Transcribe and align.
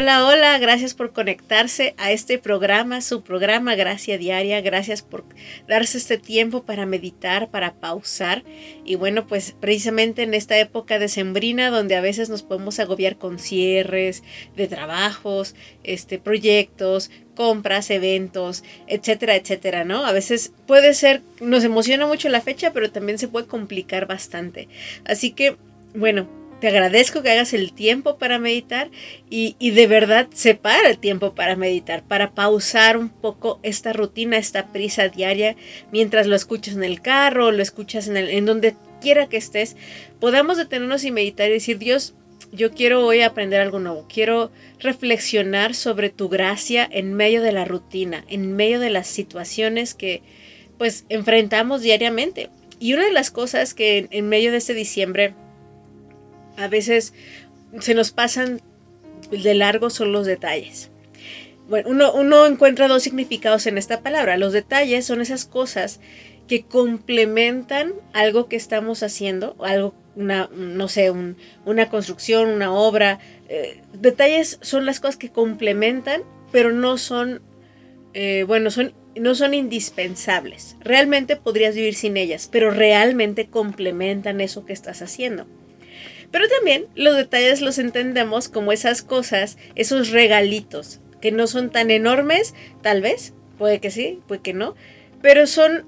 Hola, 0.00 0.26
hola, 0.26 0.58
gracias 0.58 0.94
por 0.94 1.12
conectarse 1.12 1.94
a 1.98 2.10
este 2.10 2.38
programa, 2.38 3.02
su 3.02 3.22
programa 3.22 3.74
Gracia 3.74 4.16
Diaria. 4.16 4.62
Gracias 4.62 5.02
por 5.02 5.24
darse 5.68 5.98
este 5.98 6.16
tiempo 6.16 6.62
para 6.62 6.86
meditar, 6.86 7.50
para 7.50 7.74
pausar. 7.74 8.42
Y 8.86 8.94
bueno, 8.94 9.26
pues 9.26 9.54
precisamente 9.60 10.22
en 10.22 10.32
esta 10.32 10.58
época 10.58 10.98
de 10.98 11.08
sembrina 11.08 11.68
donde 11.68 11.96
a 11.96 12.00
veces 12.00 12.30
nos 12.30 12.42
podemos 12.42 12.80
agobiar 12.80 13.18
con 13.18 13.38
cierres 13.38 14.22
de 14.56 14.68
trabajos, 14.68 15.54
este, 15.84 16.18
proyectos, 16.18 17.10
compras, 17.34 17.90
eventos, 17.90 18.64
etcétera, 18.86 19.36
etcétera, 19.36 19.84
¿no? 19.84 20.06
A 20.06 20.12
veces 20.12 20.54
puede 20.66 20.94
ser, 20.94 21.20
nos 21.40 21.62
emociona 21.62 22.06
mucho 22.06 22.30
la 22.30 22.40
fecha, 22.40 22.72
pero 22.72 22.90
también 22.90 23.18
se 23.18 23.28
puede 23.28 23.48
complicar 23.48 24.06
bastante. 24.06 24.66
Así 25.04 25.32
que, 25.32 25.58
bueno, 25.94 26.39
te 26.60 26.68
agradezco 26.68 27.22
que 27.22 27.30
hagas 27.30 27.52
el 27.52 27.72
tiempo 27.72 28.18
para 28.18 28.38
meditar 28.38 28.90
y, 29.28 29.54
de 29.70 29.86
verdad 29.86 30.28
separa 30.32 30.88
el 30.88 30.98
tiempo 30.98 31.34
para 31.34 31.56
meditar, 31.56 32.04
para 32.06 32.32
pausar 32.32 32.96
un 32.96 33.08
poco 33.08 33.58
esta 33.62 33.92
rutina, 33.92 34.36
esta 34.36 34.68
prisa 34.68 35.08
diaria, 35.08 35.56
mientras 35.90 36.26
lo 36.26 36.36
escuchas 36.36 36.76
en 36.76 36.84
el 36.84 37.00
carro, 37.00 37.50
lo 37.50 37.62
escuchas 37.62 38.08
en, 38.08 38.44
donde 38.46 38.74
quiera 39.00 39.28
que 39.28 39.38
estés, 39.38 39.76
podamos 40.20 40.58
detenernos 40.58 41.04
y 41.04 41.10
meditar 41.10 41.48
y 41.48 41.54
decir, 41.54 41.78
Dios, 41.78 42.14
yo 42.52 42.72
quiero 42.72 43.06
hoy 43.06 43.22
aprender 43.22 43.60
algo 43.60 43.78
nuevo, 43.78 44.06
quiero 44.12 44.50
reflexionar 44.80 45.74
sobre 45.74 46.10
tu 46.10 46.28
gracia 46.28 46.88
en 46.90 47.14
medio 47.14 47.42
de 47.42 47.52
la 47.52 47.64
rutina, 47.64 48.24
en 48.28 48.54
medio 48.54 48.80
de 48.80 48.90
las 48.90 49.06
situaciones 49.06 49.94
que 49.94 50.22
pues 50.78 51.04
enfrentamos 51.08 51.82
diariamente. 51.82 52.50
Y 52.78 52.94
una 52.94 53.04
de 53.04 53.12
las 53.12 53.30
cosas 53.30 53.74
que 53.74 54.08
en 54.10 54.28
medio 54.30 54.50
de 54.50 54.56
este 54.56 54.72
diciembre, 54.72 55.34
a 56.56 56.68
veces 56.68 57.14
se 57.80 57.94
nos 57.94 58.10
pasan 58.10 58.60
de 59.30 59.54
largo 59.54 59.90
son 59.90 60.12
los 60.12 60.26
detalles. 60.26 60.90
Bueno, 61.68 62.12
uno, 62.12 62.46
encuentra 62.46 62.88
dos 62.88 63.04
significados 63.04 63.66
en 63.66 63.78
esta 63.78 64.00
palabra. 64.00 64.36
Los 64.36 64.52
detalles 64.52 65.04
son 65.04 65.20
esas 65.20 65.44
cosas 65.44 66.00
que 66.48 66.64
complementan 66.64 67.92
algo 68.12 68.48
que 68.48 68.56
estamos 68.56 69.04
haciendo, 69.04 69.54
algo, 69.60 69.94
una, 70.16 70.50
no 70.52 70.88
sé, 70.88 71.12
una 71.64 71.88
construcción, 71.88 72.48
una 72.48 72.72
obra. 72.72 73.20
Eh, 73.48 73.82
detalles 73.92 74.58
son 74.62 74.84
las 74.84 74.98
cosas 74.98 75.16
que 75.16 75.30
complementan, 75.30 76.22
pero 76.50 76.72
no 76.72 76.98
son, 76.98 77.40
eh, 78.14 78.42
bueno, 78.48 78.72
son, 78.72 78.92
no 79.14 79.36
son 79.36 79.54
indispensables. 79.54 80.76
Realmente 80.80 81.36
podrías 81.36 81.76
vivir 81.76 81.94
sin 81.94 82.16
ellas, 82.16 82.48
pero 82.50 82.72
realmente 82.72 83.46
complementan 83.46 84.40
eso 84.40 84.64
que 84.66 84.72
estás 84.72 85.02
haciendo. 85.02 85.46
Pero 86.30 86.48
también 86.48 86.86
los 86.94 87.16
detalles 87.16 87.60
los 87.60 87.78
entendemos 87.78 88.48
como 88.48 88.72
esas 88.72 89.02
cosas, 89.02 89.58
esos 89.74 90.10
regalitos, 90.10 91.00
que 91.20 91.32
no 91.32 91.46
son 91.46 91.70
tan 91.70 91.90
enormes, 91.90 92.54
tal 92.82 93.02
vez, 93.02 93.34
puede 93.58 93.80
que 93.80 93.90
sí, 93.90 94.20
puede 94.26 94.40
que 94.40 94.54
no, 94.54 94.74
pero 95.22 95.46
son, 95.46 95.84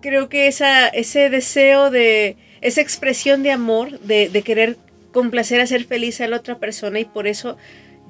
creo 0.00 0.28
que 0.28 0.46
esa, 0.46 0.88
ese 0.88 1.30
deseo 1.30 1.90
de, 1.90 2.36
esa 2.60 2.80
expresión 2.80 3.42
de 3.42 3.52
amor, 3.52 3.98
de, 4.00 4.28
de 4.28 4.42
querer 4.42 4.76
complacer, 5.12 5.60
hacer 5.60 5.84
feliz 5.84 6.20
a 6.20 6.28
la 6.28 6.36
otra 6.36 6.58
persona 6.58 7.00
y 7.00 7.04
por 7.04 7.26
eso 7.26 7.56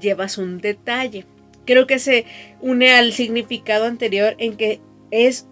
llevas 0.00 0.38
un 0.38 0.58
detalle. 0.58 1.24
Creo 1.66 1.86
que 1.86 1.98
se 1.98 2.24
une 2.60 2.90
al 2.92 3.12
significado 3.12 3.84
anterior 3.84 4.34
en 4.38 4.56
que 4.56 4.80
es 5.10 5.46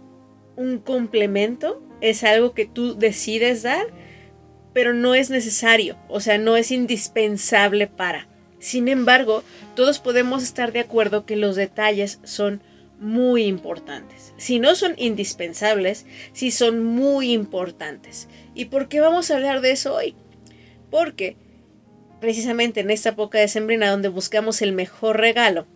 un 0.57 0.79
complemento, 0.79 1.81
es 2.01 2.25
algo 2.25 2.53
que 2.53 2.67
tú 2.67 2.99
decides 2.99 3.63
dar 3.63 3.87
pero 4.73 4.95
no 4.95 5.15
es 5.15 5.31
necesario, 5.31 5.97
o 6.09 6.21
sea, 6.21 6.39
no 6.39 6.57
es 6.57 6.71
indispensable 6.71 7.87
para. 7.87 8.29
Sin 8.59 8.89
embargo, 8.89 9.43
todos 9.75 9.99
podemos 9.99 10.43
estar 10.43 10.73
de 10.73 10.81
acuerdo 10.81 11.25
que 11.27 11.37
los 11.37 11.57
detalles 11.57 12.19
son 12.25 12.61
muy 13.01 13.45
importantes. 13.45 14.35
Si 14.37 14.59
no 14.59 14.75
son 14.75 14.95
indispensables, 14.97 16.07
sí 16.33 16.51
son 16.51 16.83
muy 16.83 17.33
importantes. 17.33 18.29
¿Y 18.55 18.67
por 18.67 18.89
qué 18.89 19.01
vamos 19.01 19.31
a 19.31 19.37
hablar 19.37 19.61
de 19.61 19.71
eso 19.71 19.95
hoy? 19.95 20.17
Porque 20.91 21.37
precisamente 22.21 22.81
en 22.81 22.91
esta 22.91 23.11
época 23.11 23.39
de 23.39 23.49
sembrina 23.49 23.91
donde 23.91 24.09
buscamos 24.09 24.63
el 24.63 24.73
mejor 24.73 25.19
regalo, 25.19 25.67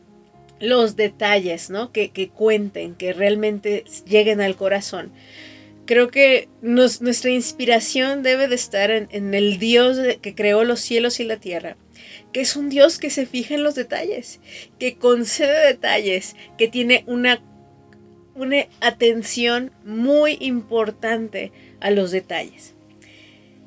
los 0.58 0.96
detalles, 0.96 1.70
¿no? 1.70 1.92
Que, 1.92 2.10
que 2.10 2.28
cuenten, 2.28 2.94
que 2.94 3.12
realmente 3.12 3.84
lleguen 4.06 4.40
al 4.40 4.56
corazón, 4.56 5.12
creo 5.92 6.08
que 6.08 6.48
nuestra 6.62 7.30
inspiración 7.30 8.22
debe 8.22 8.48
de 8.48 8.54
estar 8.54 8.90
en, 8.90 9.34
el 9.34 9.58
Dios 9.58 9.98
que 10.22 10.34
creó 10.34 10.64
los 10.64 10.80
cielos 10.80 11.20
y 11.20 11.24
la 11.24 11.36
tierra, 11.36 11.76
que 12.32 12.40
es 12.40 12.56
un 12.56 12.70
Dios 12.70 12.98
que 12.98 13.10
se 13.10 13.26
fija 13.26 13.54
en 13.54 13.62
los 13.62 13.74
detalles, 13.74 14.40
que 14.78 14.96
concede 14.96 15.66
detalles, 15.66 16.34
que 16.56 16.66
tiene 16.66 17.04
una, 17.06 17.42
una 18.34 18.64
atención 18.80 19.70
muy 19.84 20.38
importante 20.40 21.52
a 21.80 21.90
los 21.90 22.10
detalles. 22.10 22.74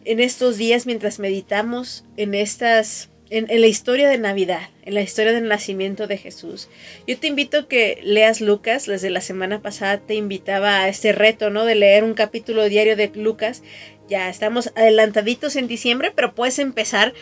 En 0.03 0.19
estos 0.19 0.57
días, 0.57 0.87
mientras 0.87 1.19
meditamos 1.19 2.05
en 2.17 2.33
estas 2.33 3.11
en, 3.29 3.61
la 3.61 3.67
historia 3.67 4.07
de 4.07 4.17
Navidad, 4.17 4.69
en 4.83 4.93
la 4.93 5.01
historia 5.01 5.33
del 5.33 5.47
nacimiento 5.47 6.07
de 6.07 6.17
Jesús. 6.17 6.69
Yo 7.07 7.17
te 7.17 7.27
invito 7.27 7.59
a 7.59 7.67
que 7.67 7.99
leas 8.03 8.41
Lucas, 8.41 8.85
desde 8.85 9.09
la 9.09 9.21
semana 9.21 9.61
pasada 9.61 9.99
te 9.99 10.15
invitaba 10.15 10.81
a 10.81 10.89
este 10.89 11.11
reto, 11.11 11.49
¿no? 11.49 11.65
De 11.65 11.75
leer 11.75 12.03
un 12.03 12.13
capítulo 12.13 12.63
diario 12.69 12.95
de 12.95 13.11
Lucas. 13.15 13.63
Ya 14.07 14.29
estamos 14.29 14.71
adelantaditos 14.75 15.55
en 15.55 15.67
diciembre, 15.67 16.11
pero 16.15 16.35
puedes 16.35 16.59
empezar 16.59 17.13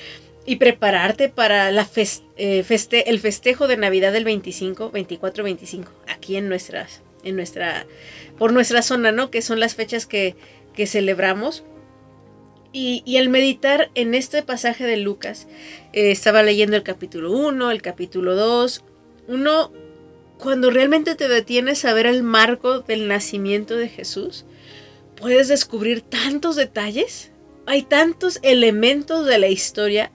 y 0.45 0.57
prepararte 0.57 1.29
para 1.29 1.71
la 1.71 1.87
eh, 2.35 2.63
feste 2.63 3.09
el 3.09 3.19
festejo 3.19 3.67
de 3.67 3.77
Navidad 3.77 4.11
del 4.11 4.25
25, 4.25 4.91
24, 4.91 5.43
25, 5.43 5.91
aquí 6.07 6.35
en 6.35 6.49
nuestras, 6.49 7.01
en 7.23 7.37
nuestra, 7.37 7.85
por 8.37 8.51
nuestra 8.51 8.81
zona, 8.81 9.13
¿no? 9.13 9.31
Que 9.31 9.41
son 9.41 9.61
las 9.61 9.75
fechas 9.75 10.05
que, 10.05 10.35
que 10.73 10.85
celebramos. 10.85 11.63
Y, 12.75 13.17
al 13.17 13.29
meditar 13.29 13.91
en 13.93 14.15
este 14.15 14.41
pasaje 14.41 14.85
de 14.85 14.97
Lucas, 14.97 15.47
eh, 15.93 16.09
estaba 16.09 16.41
leyendo 16.41 16.75
el 16.75 16.81
capítulo 16.81 17.31
1, 17.31 17.69
el 17.69 17.83
capítulo 17.83 18.35
2, 18.35 18.83
uno, 19.27 19.71
cuando 20.39 20.71
realmente 20.71 21.13
te 21.13 21.27
detienes 21.27 21.85
a 21.85 21.93
ver 21.93 22.07
el 22.07 22.23
marco 22.23 22.79
del 22.79 23.07
nacimiento 23.07 23.77
de 23.77 23.89
Jesús, 23.89 24.45
puedes 25.15 25.49
descubrir 25.49 26.01
tantos 26.01 26.55
detalles, 26.55 27.31
hay 27.67 27.83
tantos 27.83 28.39
elementos 28.41 29.27
de 29.27 29.37
la 29.37 29.47
historia 29.47 30.11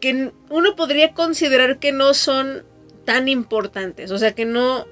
que 0.00 0.32
uno 0.48 0.76
podría 0.76 1.12
considerar 1.12 1.78
que 1.78 1.92
no 1.92 2.14
son 2.14 2.64
tan 3.04 3.28
importantes, 3.28 4.10
o 4.10 4.18
sea 4.18 4.34
que 4.34 4.46
no, 4.46 4.86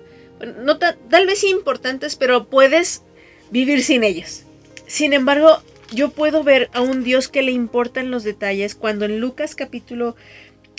no 0.62 0.78
tal 0.78 1.26
vez 1.26 1.42
importantes, 1.42 2.16
pero 2.16 2.50
puedes 2.50 3.02
vivir 3.50 3.82
sin 3.82 4.04
ellos. 4.04 4.44
Sin 4.86 5.12
embargo, 5.12 5.62
yo 5.90 6.10
puedo 6.10 6.44
ver 6.44 6.70
a 6.72 6.80
un 6.80 7.02
Dios 7.02 7.28
que 7.28 7.42
le 7.42 7.52
importan 7.52 8.10
los 8.10 8.24
detalles 8.24 8.74
cuando 8.74 9.04
en 9.04 9.20
Lucas 9.20 9.54
capítulo, 9.54 10.16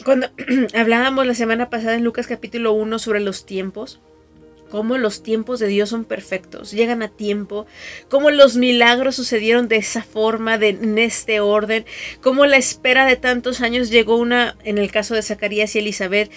cuando 0.06 0.30
hablábamos 0.76 1.26
la 1.26 1.36
semana 1.36 1.70
pasada 1.70 1.96
en 1.96 2.04
Lucas 2.04 2.28
capítulo 2.28 2.74
1 2.74 3.00
sobre 3.00 3.20
los 3.20 3.46
tiempos, 3.46 4.00
cómo 4.70 4.98
los 4.98 5.24
tiempos 5.24 5.60
de 5.60 5.68
Dios 5.68 5.90
son 5.90 6.06
perfectos, 6.06 6.72
llegan 6.72 7.02
a 7.02 7.10
tiempo, 7.10 7.66
cómo 8.08 8.30
los 8.30 8.56
milagros 8.56 9.16
sucedieron 9.16 9.68
de 9.68 9.78
esa 9.78 10.04
forma, 10.04 10.60
de, 10.60 10.70
en 10.70 11.00
este 11.00 11.40
orden, 11.40 11.86
cómo 12.22 12.46
la 12.46 12.58
espera 12.58 13.06
de 13.06 13.16
tantos 13.16 13.62
años 13.62 13.90
llegó 13.90 14.16
una, 14.16 14.56
en 14.64 14.78
el 14.78 14.92
caso 14.92 15.16
de 15.16 15.24
Zacarías 15.24 15.76
y 15.76 15.80
Elizabeth, 15.80 16.30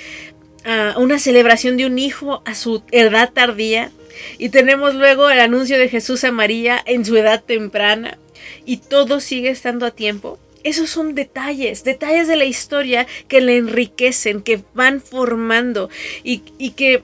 a 0.64 0.94
una 0.96 1.18
celebración 1.18 1.76
de 1.76 1.86
un 1.86 1.98
hijo 1.98 2.42
a 2.46 2.54
su 2.54 2.84
edad 2.92 3.32
tardía. 3.32 3.90
Y 4.38 4.50
tenemos 4.50 4.94
luego 4.94 5.28
el 5.28 5.40
anuncio 5.40 5.78
de 5.78 5.88
Jesús 5.88 6.22
a 6.22 6.30
María 6.30 6.80
en 6.86 7.04
su 7.04 7.16
edad 7.16 7.42
temprana 7.42 8.18
y 8.64 8.78
todo 8.78 9.20
sigue 9.20 9.50
estando 9.50 9.86
a 9.86 9.90
tiempo. 9.90 10.38
Esos 10.64 10.90
son 10.90 11.14
detalles, 11.14 11.82
detalles 11.82 12.28
de 12.28 12.36
la 12.36 12.44
historia 12.44 13.06
que 13.28 13.40
le 13.40 13.56
enriquecen, 13.56 14.42
que 14.42 14.60
van 14.74 15.00
formando 15.00 15.90
y, 16.22 16.38
que 16.70 17.02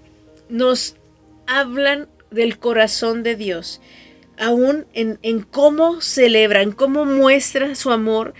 nos 0.49 0.95
hablan 1.47 2.09
del 2.31 2.59
corazón 2.59 3.23
de 3.23 3.35
Dios, 3.35 3.81
aún 4.39 4.87
en, 4.95 5.41
cómo 5.43 6.01
celebra, 6.01 6.63
en 6.63 6.73
cómo 6.73 7.05
muestra 7.05 7.75
su 7.75 7.91
amor 7.91 8.35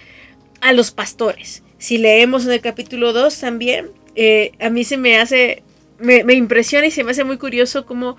a 0.61 0.73
los 0.73 0.93
pastores. 0.93 1.63
Si 1.79 1.99
leemos 1.99 2.45
en 2.45 2.53
el 2.53 2.61
capítulo 2.61 3.13
2 3.13 3.41
también, 3.41 3.91
eh, 4.15 4.53
a 4.61 4.71
mí 4.71 4.85
se 4.85 4.97
me 4.97 5.19
hace, 5.19 5.63
me, 5.99 6.23
me 6.23 6.35
impresiona 6.35 6.87
y 6.87 6.91
se 6.93 7.03
me 7.03 7.11
hace 7.11 7.25
muy 7.25 7.39
curioso 7.39 7.87
cómo 7.87 8.17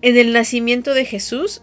en 0.00 0.16
el 0.16 0.32
nacimiento 0.32 0.94
de 0.94 1.04
Jesús 1.04 1.62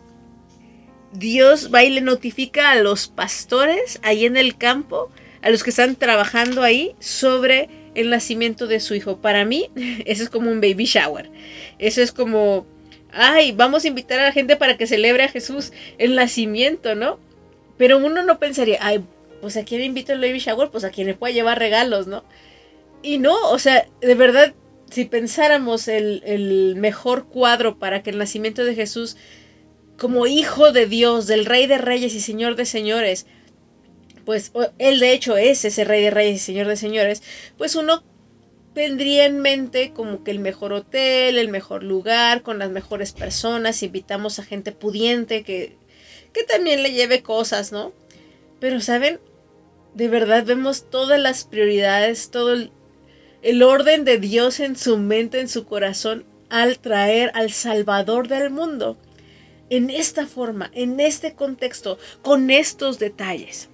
Dios 1.18 1.72
va 1.74 1.84
y 1.84 1.90
le 1.90 2.02
notifica 2.02 2.72
a 2.72 2.76
los 2.76 3.08
pastores 3.08 4.00
ahí 4.04 4.26
en 4.26 4.38
el 4.38 4.58
campo, 4.58 5.12
a 5.42 5.50
los 5.50 5.64
que 5.64 5.70
están 5.70 5.96
trabajando 5.96 6.64
ahí 6.64 6.96
sobre 7.00 7.70
el 7.96 8.10
nacimiento 8.10 8.68
de 8.68 8.80
su 8.80 8.94
hijo. 8.96 9.18
Para 9.18 9.46
mí, 9.46 9.70
eso 10.06 10.24
es 10.24 10.30
como 10.30 10.52
un 10.52 10.62
baby 10.62 10.86
shower. 10.86 11.30
Eso 11.80 12.02
es 12.02 12.12
como, 12.12 12.66
ay, 13.12 13.52
vamos 13.52 13.86
a 13.86 13.88
invitar 13.88 14.20
a 14.20 14.26
la 14.26 14.32
gente 14.32 14.56
para 14.56 14.78
que 14.78 14.88
celebre 14.88 15.24
a 15.24 15.30
Jesús 15.30 15.72
el 15.98 16.16
nacimiento, 16.16 16.96
¿no? 16.96 17.20
Pero 17.78 17.98
uno 17.98 18.24
no 18.24 18.40
pensaría, 18.40 18.80
ay, 18.82 19.04
pues 19.42 19.58
a 19.58 19.64
quién 19.64 19.82
invito 19.82 20.14
el 20.14 20.22
baby 20.22 20.40
shower, 20.40 20.70
pues 20.70 20.84
a 20.84 20.92
quien 20.92 21.08
le 21.08 21.14
pueda 21.14 21.34
llevar 21.34 21.60
regalos, 21.60 22.08
¿no? 22.08 22.24
Y 23.02 23.18
no, 23.18 23.52
o 23.52 23.60
sea, 23.60 23.86
de 24.02 24.16
verdad, 24.16 24.54
si 24.90 25.06
pensáramos 25.06 25.88
el, 25.88 26.24
el 26.26 26.76
mejor 26.78 27.28
cuadro 27.28 27.78
para 27.78 28.02
que 28.02 28.10
el 28.10 28.18
nacimiento 28.18 28.64
de 28.64 28.76
Jesús 28.76 29.18
como 29.98 30.28
hijo 30.28 30.72
de 30.72 30.88
Dios, 30.88 31.28
del 31.28 31.46
Rey 31.46 31.68
de 31.68 31.78
Reyes 31.78 32.14
y 32.14 32.22
Señor 32.22 32.56
de 32.56 32.66
Señores, 32.66 33.26
pues 34.26 34.52
él 34.78 35.00
de 35.00 35.14
hecho 35.14 35.38
es 35.38 35.64
ese 35.66 35.84
Rey 35.84 36.04
de 36.04 36.12
Reyes 36.12 36.42
y 36.42 36.46
Señor 36.46 36.68
de 36.68 36.76
Señores, 36.76 37.24
pues 37.58 37.76
uno 37.76 38.04
tendría 38.74 39.26
en 39.26 39.40
mente 39.40 39.94
como 39.94 40.24
que 40.24 40.32
el 40.32 40.40
mejor 40.40 40.74
hotel, 40.74 41.38
el 41.38 41.48
mejor 41.48 41.84
lugar, 41.84 42.42
con 42.42 42.60
las 42.60 42.72
mejores 42.72 43.14
personas, 43.14 43.84
invitamos 43.84 44.38
a 44.40 44.44
gente 44.44 44.72
pudiente 44.74 45.44
que, 45.44 45.78
que 46.34 46.44
también 46.44 46.84
le 46.84 46.92
lleve 46.92 47.24
cosas, 47.24 47.72
¿no? 47.72 47.94
Pero, 48.60 48.82
¿saben? 48.82 49.20
De 49.94 50.10
verdad 50.10 50.44
vemos 50.44 50.90
todas 50.90 51.20
las 51.20 51.46
prioridades, 51.46 52.32
todo 52.32 52.52
el, 52.52 52.72
el 53.44 53.64
orden 53.64 54.04
de 54.04 54.18
Dios 54.18 54.60
en 54.60 54.76
su 54.76 54.98
mente, 54.98 55.40
en 55.40 55.48
su 55.48 55.66
corazón, 55.66 56.26
al 56.50 56.80
traer 56.80 57.32
al 57.34 57.52
Salvador 57.52 58.28
del 58.28 58.50
mundo 58.50 58.98
en 59.70 59.90
esta 59.90 60.28
forma, 60.28 60.72
en 60.74 61.00
este 61.00 61.34
contexto, 61.34 61.98
con 62.22 62.50
estos 62.52 63.00
detalles. 63.00 63.70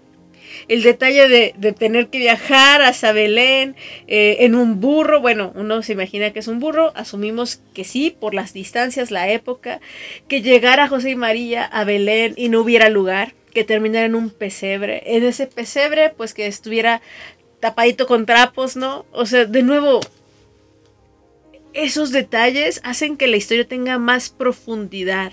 El 0.68 0.84
detalle 0.84 1.28
de, 1.28 1.72
tener 1.74 2.08
que 2.10 2.20
viajar 2.20 2.82
hasta 2.82 3.14
Belén 3.14 3.76
eh, 4.08 4.38
en 4.42 4.56
un 4.56 4.82
burro, 4.82 5.22
bueno, 5.22 5.54
uno 5.56 5.82
se 5.82 5.94
imagina 5.94 6.32
que 6.32 6.40
es 6.40 6.48
un 6.48 6.60
burro, 6.60 6.92
asumimos 6.96 7.62
que 7.74 7.86
sí, 7.86 8.16
por 8.20 8.34
las 8.34 8.54
distancias, 8.54 9.12
la 9.12 9.30
época, 9.30 9.80
que 10.28 10.42
llegara 10.42 10.90
José 10.90 11.12
y 11.12 11.16
María 11.16 11.64
a 11.64 11.84
Belén 11.84 12.34
y 12.36 12.50
no 12.50 12.62
hubiera 12.62 12.90
lugar, 12.90 13.34
que 13.54 13.64
terminara 13.64 14.06
en 14.06 14.16
un 14.16 14.30
pesebre, 14.30 15.04
en 15.06 15.24
ese 15.24 15.48
pesebre 15.48 16.10
pues 16.16 16.34
que 16.34 16.48
estuviera 16.48 17.02
tapadito 17.60 18.08
con 18.08 18.26
trapos, 18.26 18.76
¿no? 18.76 19.06
O 19.12 19.26
sea, 19.26 19.46
de 19.46 19.62
nuevo, 19.62 20.00
esos 21.74 22.12
detalles 22.12 22.82
hacen 22.84 23.18
que 23.18 23.28
la 23.28 23.38
historia 23.38 23.68
tenga 23.68 23.98
más 23.98 24.30
profundidad, 24.30 25.32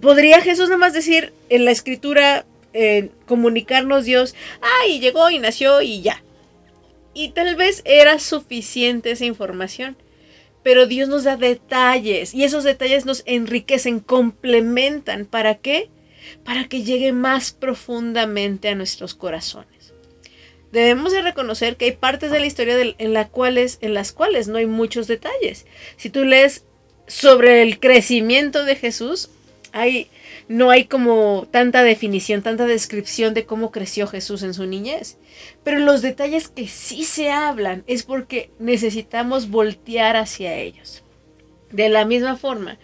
¿Podría 0.00 0.40
Jesús 0.40 0.68
nada 0.68 0.78
más 0.78 0.92
decir 0.92 1.32
en 1.48 1.64
la 1.64 1.70
escritura, 1.70 2.44
eh, 2.74 3.10
comunicarnos 3.26 4.04
Dios, 4.04 4.34
ay, 4.82 5.00
llegó 5.00 5.30
y 5.30 5.38
nació 5.38 5.80
y 5.80 6.02
ya? 6.02 6.22
Y 7.14 7.30
tal 7.30 7.56
vez 7.56 7.80
era 7.86 8.18
suficiente 8.18 9.10
esa 9.10 9.24
información. 9.24 9.96
Pero 10.62 10.86
Dios 10.86 11.08
nos 11.08 11.22
da 11.24 11.36
detalles 11.36 12.34
y 12.34 12.42
esos 12.42 12.64
detalles 12.64 13.06
nos 13.06 13.22
enriquecen, 13.24 14.00
complementan. 14.00 15.24
¿Para 15.24 15.54
qué? 15.54 15.90
Para 16.44 16.68
que 16.68 16.82
llegue 16.82 17.12
más 17.12 17.52
profundamente 17.52 18.68
a 18.68 18.74
nuestros 18.74 19.14
corazones. 19.14 19.94
Debemos 20.72 21.12
de 21.12 21.22
reconocer 21.22 21.76
que 21.76 21.84
hay 21.86 21.92
partes 21.92 22.32
de 22.32 22.40
la 22.40 22.46
historia 22.46 22.78
en, 22.80 22.94
en 22.98 23.94
las 23.94 24.12
cuales 24.12 24.48
no 24.48 24.58
hay 24.58 24.66
muchos 24.66 25.06
detalles. 25.06 25.66
Si 25.96 26.10
tú 26.10 26.24
lees 26.24 26.64
sobre 27.06 27.62
el 27.62 27.78
crecimiento 27.78 28.64
de 28.64 28.74
Jesús, 28.74 29.30
no 30.48 30.70
hay 30.70 30.84
como 30.84 31.46
tanta 31.50 31.82
definición, 31.82 32.42
tanta 32.42 32.66
descripción 32.66 33.34
de 33.34 33.46
cómo 33.46 33.70
creció 33.70 34.06
Jesús 34.06 34.42
en 34.42 34.54
su 34.54 34.66
niñez. 34.66 35.18
Pero 35.64 35.78
los 35.78 36.02
detalles 36.02 36.48
que 36.48 36.68
sí 36.68 37.04
se 37.04 37.30
hablan 37.30 37.84
es 37.86 38.02
porque 38.02 38.50
necesitamos 38.58 39.50
voltear 39.50 40.16
hacia 40.16 40.54
ellos. 40.56 41.02
De 41.70 41.88
la 41.88 42.04
misma 42.04 42.36
forma, 42.36 42.78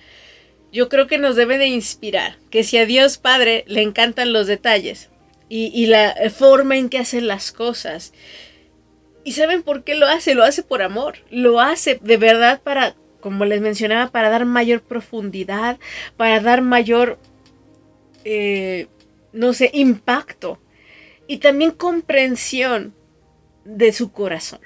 yo 0.72 0.88
creo 0.88 1.06
que 1.06 1.18
nos 1.18 1.36
debe 1.36 1.58
de 1.58 1.66
inspirar 1.66 2.36
que 2.50 2.64
si 2.64 2.78
a 2.78 2.86
Dios 2.86 3.18
Padre 3.18 3.64
le 3.66 3.82
encantan 3.82 4.32
los 4.32 4.46
detalles 4.46 5.10
y, 5.48 5.70
y 5.74 5.86
la 5.86 6.14
forma 6.34 6.76
en 6.76 6.88
que 6.88 6.98
hace 6.98 7.20
las 7.20 7.52
cosas, 7.52 8.12
¿Y 9.24 9.32
saben 9.32 9.62
por 9.62 9.84
qué 9.84 9.94
lo 9.94 10.06
hace? 10.06 10.34
Lo 10.34 10.42
hace 10.42 10.62
por 10.62 10.82
amor. 10.82 11.18
Lo 11.30 11.60
hace 11.60 11.98
de 12.02 12.16
verdad 12.16 12.60
para 12.62 12.96
como 13.22 13.46
les 13.46 13.62
mencionaba, 13.62 14.10
para 14.10 14.28
dar 14.28 14.44
mayor 14.44 14.82
profundidad, 14.82 15.78
para 16.18 16.40
dar 16.40 16.60
mayor, 16.60 17.18
eh, 18.24 18.88
no 19.32 19.54
sé, 19.54 19.70
impacto 19.72 20.60
y 21.26 21.38
también 21.38 21.70
comprensión 21.70 22.94
de 23.64 23.92
su 23.92 24.12
corazón. 24.12 24.60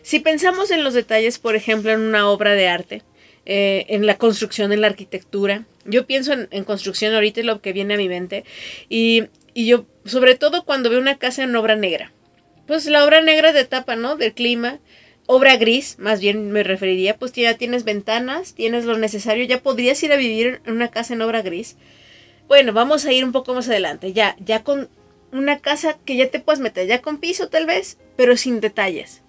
Si 0.00 0.20
pensamos 0.20 0.70
en 0.70 0.82
los 0.82 0.94
detalles, 0.94 1.38
por 1.38 1.56
ejemplo, 1.56 1.90
en 1.90 2.00
una 2.00 2.30
obra 2.30 2.52
de 2.52 2.68
arte, 2.68 3.02
eh, 3.44 3.84
en 3.88 4.06
la 4.06 4.16
construcción, 4.16 4.72
en 4.72 4.80
la 4.80 4.86
arquitectura, 4.86 5.66
yo 5.84 6.06
pienso 6.06 6.32
en, 6.32 6.64
construcción 6.64 7.14
ahorita 7.14 7.40
es 7.40 7.46
lo 7.46 7.60
que 7.60 7.72
viene 7.72 7.94
a 7.94 7.98
mi 7.98 8.08
mente 8.08 8.44
y, 8.88 9.24
y 9.52 9.66
yo, 9.66 9.86
sobre 10.04 10.34
todo 10.34 10.64
cuando 10.64 10.90
veo 10.90 11.00
una 11.00 11.18
casa 11.18 11.44
en 11.44 11.54
obra 11.54 11.76
negra, 11.76 12.12
pues 12.66 12.86
la 12.86 13.04
obra 13.04 13.20
negra 13.20 13.52
de 13.52 13.60
etapa, 13.60 13.94
¿no? 13.94 14.16
Del 14.16 14.34
clima, 14.34 14.80
obra 15.26 15.56
gris, 15.56 15.96
más 15.98 16.20
bien 16.20 16.50
me 16.50 16.62
referiría, 16.62 17.16
pues 17.16 17.32
ya 17.32 17.54
tienes 17.54 17.84
ventanas, 17.84 18.54
tienes 18.54 18.84
lo 18.84 18.96
necesario, 18.96 19.44
ya 19.44 19.62
podrías 19.62 20.02
ir 20.02 20.12
a 20.12 20.16
vivir 20.16 20.60
en 20.64 20.72
una 20.72 20.88
casa 20.88 21.14
en 21.14 21.22
obra 21.22 21.42
gris. 21.42 21.76
Bueno, 22.48 22.72
vamos 22.72 23.04
a 23.04 23.12
ir 23.12 23.24
un 23.24 23.32
poco 23.32 23.54
más 23.54 23.68
adelante, 23.68 24.12
ya, 24.12 24.36
ya 24.38 24.62
con 24.62 24.88
una 25.32 25.58
casa 25.58 25.98
que 26.04 26.16
ya 26.16 26.30
te 26.30 26.40
puedes 26.40 26.60
meter, 26.60 26.86
ya 26.86 27.02
con 27.02 27.18
piso 27.18 27.48
tal 27.48 27.66
vez, 27.66 27.98
pero 28.16 28.36
sin 28.36 28.60
detalles. 28.60 29.22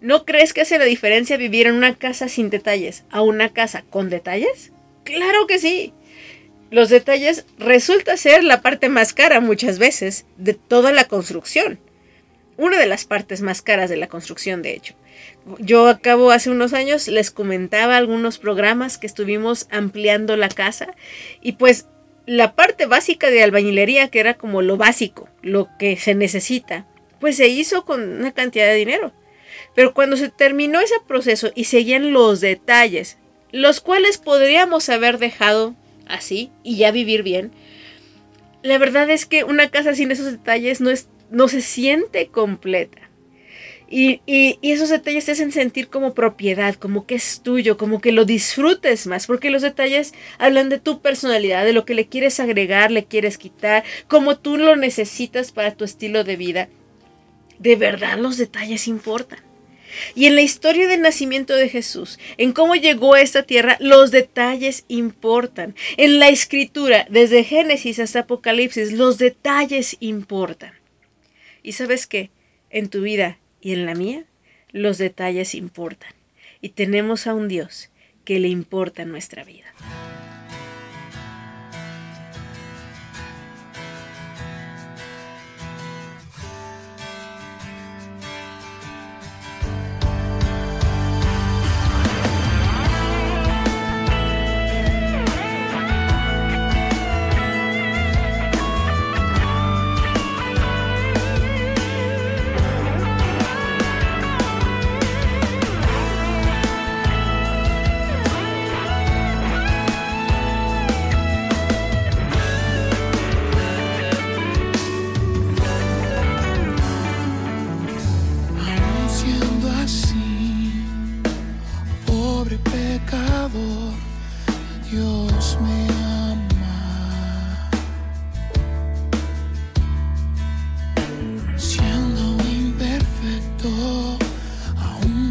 ¿No 0.00 0.24
crees 0.24 0.52
que 0.52 0.60
hace 0.60 0.78
la 0.78 0.84
diferencia 0.84 1.36
vivir 1.36 1.68
en 1.68 1.74
una 1.74 1.94
casa 1.94 2.28
sin 2.28 2.50
detalles 2.50 3.04
a 3.10 3.22
una 3.22 3.52
casa 3.52 3.82
con 3.88 4.10
detalles? 4.10 4.72
Claro 5.04 5.46
que 5.46 5.58
sí. 5.58 5.94
Los 6.70 6.90
detalles 6.90 7.46
resulta 7.58 8.16
ser 8.16 8.42
la 8.44 8.60
parte 8.60 8.88
más 8.88 9.12
cara 9.12 9.40
muchas 9.40 9.78
veces 9.78 10.26
de 10.36 10.52
toda 10.52 10.92
la 10.92 11.04
construcción 11.04 11.78
una 12.56 12.78
de 12.78 12.86
las 12.86 13.04
partes 13.04 13.42
más 13.42 13.62
caras 13.62 13.90
de 13.90 13.96
la 13.96 14.06
construcción, 14.06 14.62
de 14.62 14.74
hecho. 14.74 14.94
Yo 15.58 15.88
acabo 15.88 16.30
hace 16.30 16.50
unos 16.50 16.72
años, 16.72 17.08
les 17.08 17.30
comentaba 17.30 17.96
algunos 17.96 18.38
programas 18.38 18.98
que 18.98 19.06
estuvimos 19.06 19.66
ampliando 19.70 20.36
la 20.36 20.48
casa 20.48 20.94
y 21.40 21.52
pues 21.52 21.86
la 22.26 22.54
parte 22.54 22.86
básica 22.86 23.30
de 23.30 23.42
albañilería, 23.42 24.08
que 24.08 24.20
era 24.20 24.34
como 24.34 24.62
lo 24.62 24.76
básico, 24.76 25.28
lo 25.42 25.68
que 25.78 25.96
se 25.96 26.14
necesita, 26.14 26.86
pues 27.20 27.36
se 27.36 27.48
hizo 27.48 27.84
con 27.84 28.02
una 28.02 28.32
cantidad 28.32 28.66
de 28.66 28.74
dinero. 28.74 29.12
Pero 29.74 29.94
cuando 29.94 30.16
se 30.16 30.28
terminó 30.28 30.80
ese 30.80 30.96
proceso 31.06 31.50
y 31.54 31.64
seguían 31.64 32.12
los 32.12 32.40
detalles, 32.40 33.18
los 33.52 33.80
cuales 33.80 34.18
podríamos 34.18 34.88
haber 34.88 35.18
dejado 35.18 35.74
así 36.06 36.50
y 36.62 36.76
ya 36.76 36.90
vivir 36.90 37.22
bien, 37.22 37.52
la 38.62 38.78
verdad 38.78 39.08
es 39.10 39.26
que 39.26 39.44
una 39.44 39.70
casa 39.70 39.94
sin 39.94 40.10
esos 40.10 40.26
detalles 40.32 40.80
no 40.80 40.90
es 40.90 41.08
no 41.30 41.48
se 41.48 41.60
siente 41.60 42.28
completa. 42.28 43.06
Y, 43.88 44.20
esos 44.62 44.88
detalles 44.88 45.26
te 45.26 45.32
hacen 45.32 45.52
sentir 45.52 45.88
como 45.88 46.12
propiedad, 46.12 46.74
como 46.74 47.06
que 47.06 47.14
es 47.14 47.40
tuyo, 47.42 47.76
como 47.76 48.00
que 48.00 48.10
lo 48.10 48.24
disfrutes 48.24 49.06
más, 49.06 49.26
porque 49.26 49.50
los 49.50 49.62
detalles 49.62 50.12
hablan 50.38 50.68
de 50.68 50.80
tu 50.80 51.00
personalidad, 51.00 51.64
de 51.64 51.72
lo 51.72 51.84
que 51.84 51.94
le 51.94 52.08
quieres 52.08 52.40
agregar, 52.40 52.90
le 52.90 53.04
quieres 53.04 53.38
quitar, 53.38 53.84
como 54.08 54.38
tú 54.38 54.56
lo 54.56 54.74
necesitas 54.74 55.52
para 55.52 55.74
tu 55.74 55.84
estilo 55.84 56.24
de 56.24 56.36
vida. 56.36 56.68
De 57.60 57.76
verdad 57.76 58.18
los 58.18 58.38
detalles 58.38 58.88
importan. 58.88 59.38
Y 60.14 60.26
en 60.26 60.34
la 60.34 60.42
historia 60.42 60.88
del 60.88 61.00
nacimiento 61.00 61.54
de 61.54 61.68
Jesús, 61.68 62.18
en 62.38 62.52
cómo 62.52 62.74
llegó 62.74 63.14
a 63.14 63.20
esta 63.20 63.44
tierra, 63.44 63.76
los 63.80 64.10
detalles 64.10 64.84
importan. 64.88 65.76
En 65.96 66.18
la 66.18 66.28
escritura, 66.28 67.06
desde 67.08 67.44
Génesis 67.44 68.00
hasta 68.00 68.20
Apocalipsis, 68.20 68.92
los 68.92 69.16
detalles 69.16 69.96
importan. 70.00 70.72
Y 71.66 71.72
sabes 71.72 72.06
que 72.06 72.30
en 72.70 72.88
tu 72.88 73.00
vida 73.00 73.38
y 73.60 73.72
en 73.72 73.86
la 73.86 73.96
mía, 73.96 74.24
los 74.70 74.98
detalles 74.98 75.52
importan. 75.56 76.12
Y 76.60 76.68
tenemos 76.68 77.26
a 77.26 77.34
un 77.34 77.48
Dios 77.48 77.90
que 78.24 78.38
le 78.38 78.46
importa 78.46 79.04
nuestra 79.04 79.42
vida. 79.42 79.74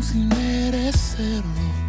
sin 0.05 0.29
merecerlo. 0.29 1.84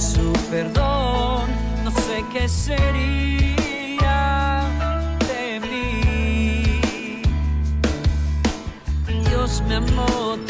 su 0.00 0.32
perdón, 0.50 1.50
no 1.84 1.90
sé 1.90 2.24
qué 2.32 2.48
sería 2.48 3.56
de 5.28 5.60
mí. 5.60 7.22
Dios 9.28 9.62
me 9.68 9.74
amó. 9.76 10.49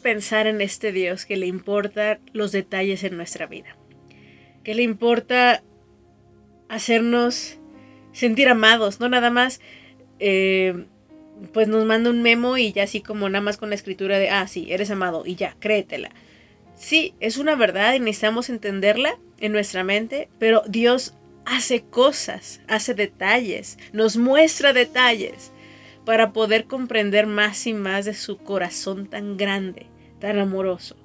Pensar 0.00 0.46
en 0.46 0.60
este 0.60 0.92
Dios 0.92 1.24
que 1.26 1.36
le 1.36 1.46
importa 1.46 2.18
los 2.32 2.52
detalles 2.52 3.04
en 3.04 3.16
nuestra 3.16 3.46
vida, 3.46 3.76
que 4.64 4.74
le 4.74 4.82
importa 4.82 5.62
hacernos 6.68 7.58
sentir 8.12 8.48
amados, 8.48 9.00
no 9.00 9.08
nada 9.08 9.30
más, 9.30 9.60
eh, 10.18 10.86
pues 11.52 11.68
nos 11.68 11.86
manda 11.86 12.10
un 12.10 12.22
memo 12.22 12.56
y 12.58 12.72
ya 12.72 12.82
así 12.84 13.00
como 13.00 13.28
nada 13.28 13.42
más 13.42 13.56
con 13.56 13.70
la 13.70 13.74
escritura 13.74 14.18
de, 14.18 14.30
ah, 14.30 14.46
sí, 14.46 14.66
eres 14.70 14.90
amado 14.90 15.24
y 15.26 15.36
ya, 15.36 15.56
créetela. 15.58 16.10
Sí, 16.76 17.14
es 17.20 17.36
una 17.36 17.54
verdad 17.54 17.94
y 17.94 18.00
necesitamos 18.00 18.48
entenderla 18.50 19.18
en 19.40 19.52
nuestra 19.52 19.84
mente, 19.84 20.28
pero 20.38 20.62
Dios 20.66 21.14
hace 21.44 21.82
cosas, 21.82 22.60
hace 22.68 22.94
detalles, 22.94 23.78
nos 23.92 24.16
muestra 24.16 24.72
detalles 24.72 25.52
para 26.10 26.32
poder 26.32 26.64
comprender 26.64 27.28
más 27.28 27.68
y 27.68 27.72
más 27.72 28.04
de 28.04 28.14
su 28.14 28.36
corazón 28.38 29.06
tan 29.06 29.36
grande, 29.36 29.86
tan 30.18 30.40
amoroso. 30.40 30.96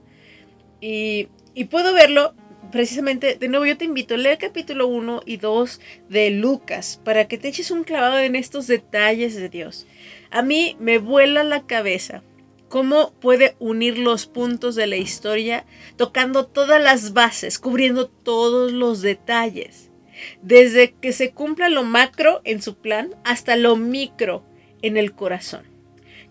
Y, 0.82 1.28
puedo 1.70 1.94
verlo 1.94 2.34
precisamente, 2.72 3.36
de 3.36 3.48
nuevo 3.48 3.68
yo 3.68 3.78
te 3.78 3.86
invito 3.86 4.16
a 4.16 4.18
leer 4.18 4.40
capítulo 4.40 4.88
1 4.88 5.22
y 5.28 5.38
2 5.38 5.80
de 6.10 6.32
Lucas 6.32 7.00
para 7.04 7.28
que 7.28 7.38
te 7.38 7.50
eches 7.50 7.70
un 7.70 7.84
clavado 7.84 8.18
en 8.18 8.36
estos 8.36 8.66
detalles 8.66 9.36
de 9.36 9.48
Dios. 9.48 9.86
A 10.32 10.42
mí 10.42 10.76
me 10.80 10.98
vuela 10.98 11.44
la 11.44 11.68
cabeza 11.68 12.24
cómo 12.68 13.14
puede 13.22 13.56
unir 13.60 14.00
los 14.00 14.26
puntos 14.26 14.74
de 14.74 14.88
la 14.88 14.98
historia 14.98 15.68
tocando 15.98 16.48
todas 16.48 16.82
las 16.82 17.14
bases, 17.14 17.60
cubriendo 17.60 18.08
todos 18.08 18.72
los 18.72 19.04
detalles. 19.04 19.92
Desde 20.42 20.96
que 20.96 21.14
se 21.14 21.30
cumpla 21.30 21.70
lo 21.70 21.84
macro 21.84 22.42
en 22.44 22.60
su 22.64 22.76
plan 22.76 23.14
hasta 23.24 23.56
lo 23.56 23.76
micro 23.76 24.44
en 24.86 24.98
el 24.98 25.14
corazón. 25.14 25.64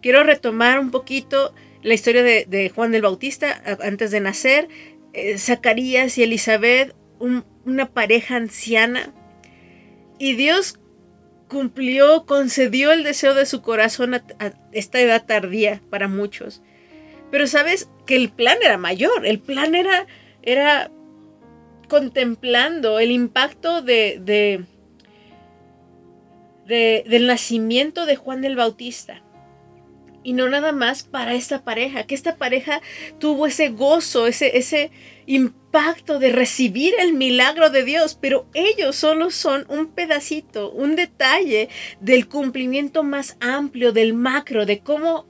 Quiero 0.02 0.23
retomar 0.23 0.78
un 0.78 0.90
poquito 0.90 1.54
la 1.82 1.94
historia 1.94 2.23
de, 2.23 2.70
Juan 2.75 2.94
el 2.94 3.02
Bautista 3.02 3.62
antes 3.82 4.11
de 4.11 4.20
nacer, 4.20 4.68
eh, 5.12 5.38
Zacarías 5.38 6.16
y 6.18 6.23
Elizabeth, 6.23 6.94
un- 7.18 7.44
una 7.64 7.90
pareja 7.90 8.37
anciana. 8.37 9.12
Y 10.18 10.34
Dios 10.34 10.78
cumplió, 11.49 12.25
concedió 12.26 12.92
el 12.92 13.02
deseo 13.04 13.34
de 13.34 13.46
su 13.46 13.62
corazón 13.62 14.14
a, 14.14 14.25
a 14.38 14.52
esta 14.73 15.00
edad 15.00 15.25
tardía 15.26 15.80
para 15.90 16.08
muchos. 16.08 16.62
Pero 17.30 17.46
sabes 17.46 17.88
que 18.06 18.16
el 18.16 18.30
plan 18.30 18.58
era 18.62 18.78
mayor, 18.78 19.26
el 19.26 19.40
plan 19.40 19.75
era, 19.75 20.06
era 20.42 20.90
contemplando 21.88 22.99
el 22.99 23.11
impacto 23.11 23.82
de, 23.82 24.18
de, 24.20 24.64
de- 26.66 27.04
del 27.09 27.26
nacimiento 27.26 28.06
de 28.06 28.16
Juan 28.16 28.44
el 28.44 28.56
Bautista. 28.56 29.23
Y 30.23 30.33
no 30.33 30.49
nada 30.49 30.73
más 30.73 31.02
para 31.02 31.35
esta 31.35 31.64
pareja, 31.64 32.04
que 32.04 32.14
esta 32.14 32.37
pareja 32.37 32.80
tuvo 33.18 33.47
ese 33.47 33.68
gozo, 33.68 34.26
ese, 34.26 34.56
ese 34.56 34.90
impacto 35.26 36.18
de 36.18 36.30
recibir 36.30 36.94
el 36.99 37.12
milagro 37.12 37.68
de 37.68 37.85
Dios, 37.85 38.16
pero 38.18 38.47
ellos 38.54 38.97
solo 38.97 39.30
son 39.30 39.66
un 39.68 39.88
pedacito, 39.88 40.71
un 40.71 40.97
detalle 40.97 41.68
del 42.00 42.26
cumplimiento 42.26 43.02
más 43.02 43.37
amplio, 43.40 43.93
del 43.93 44.15
macro, 44.15 44.65
de 44.65 44.78
cómo 44.78 45.26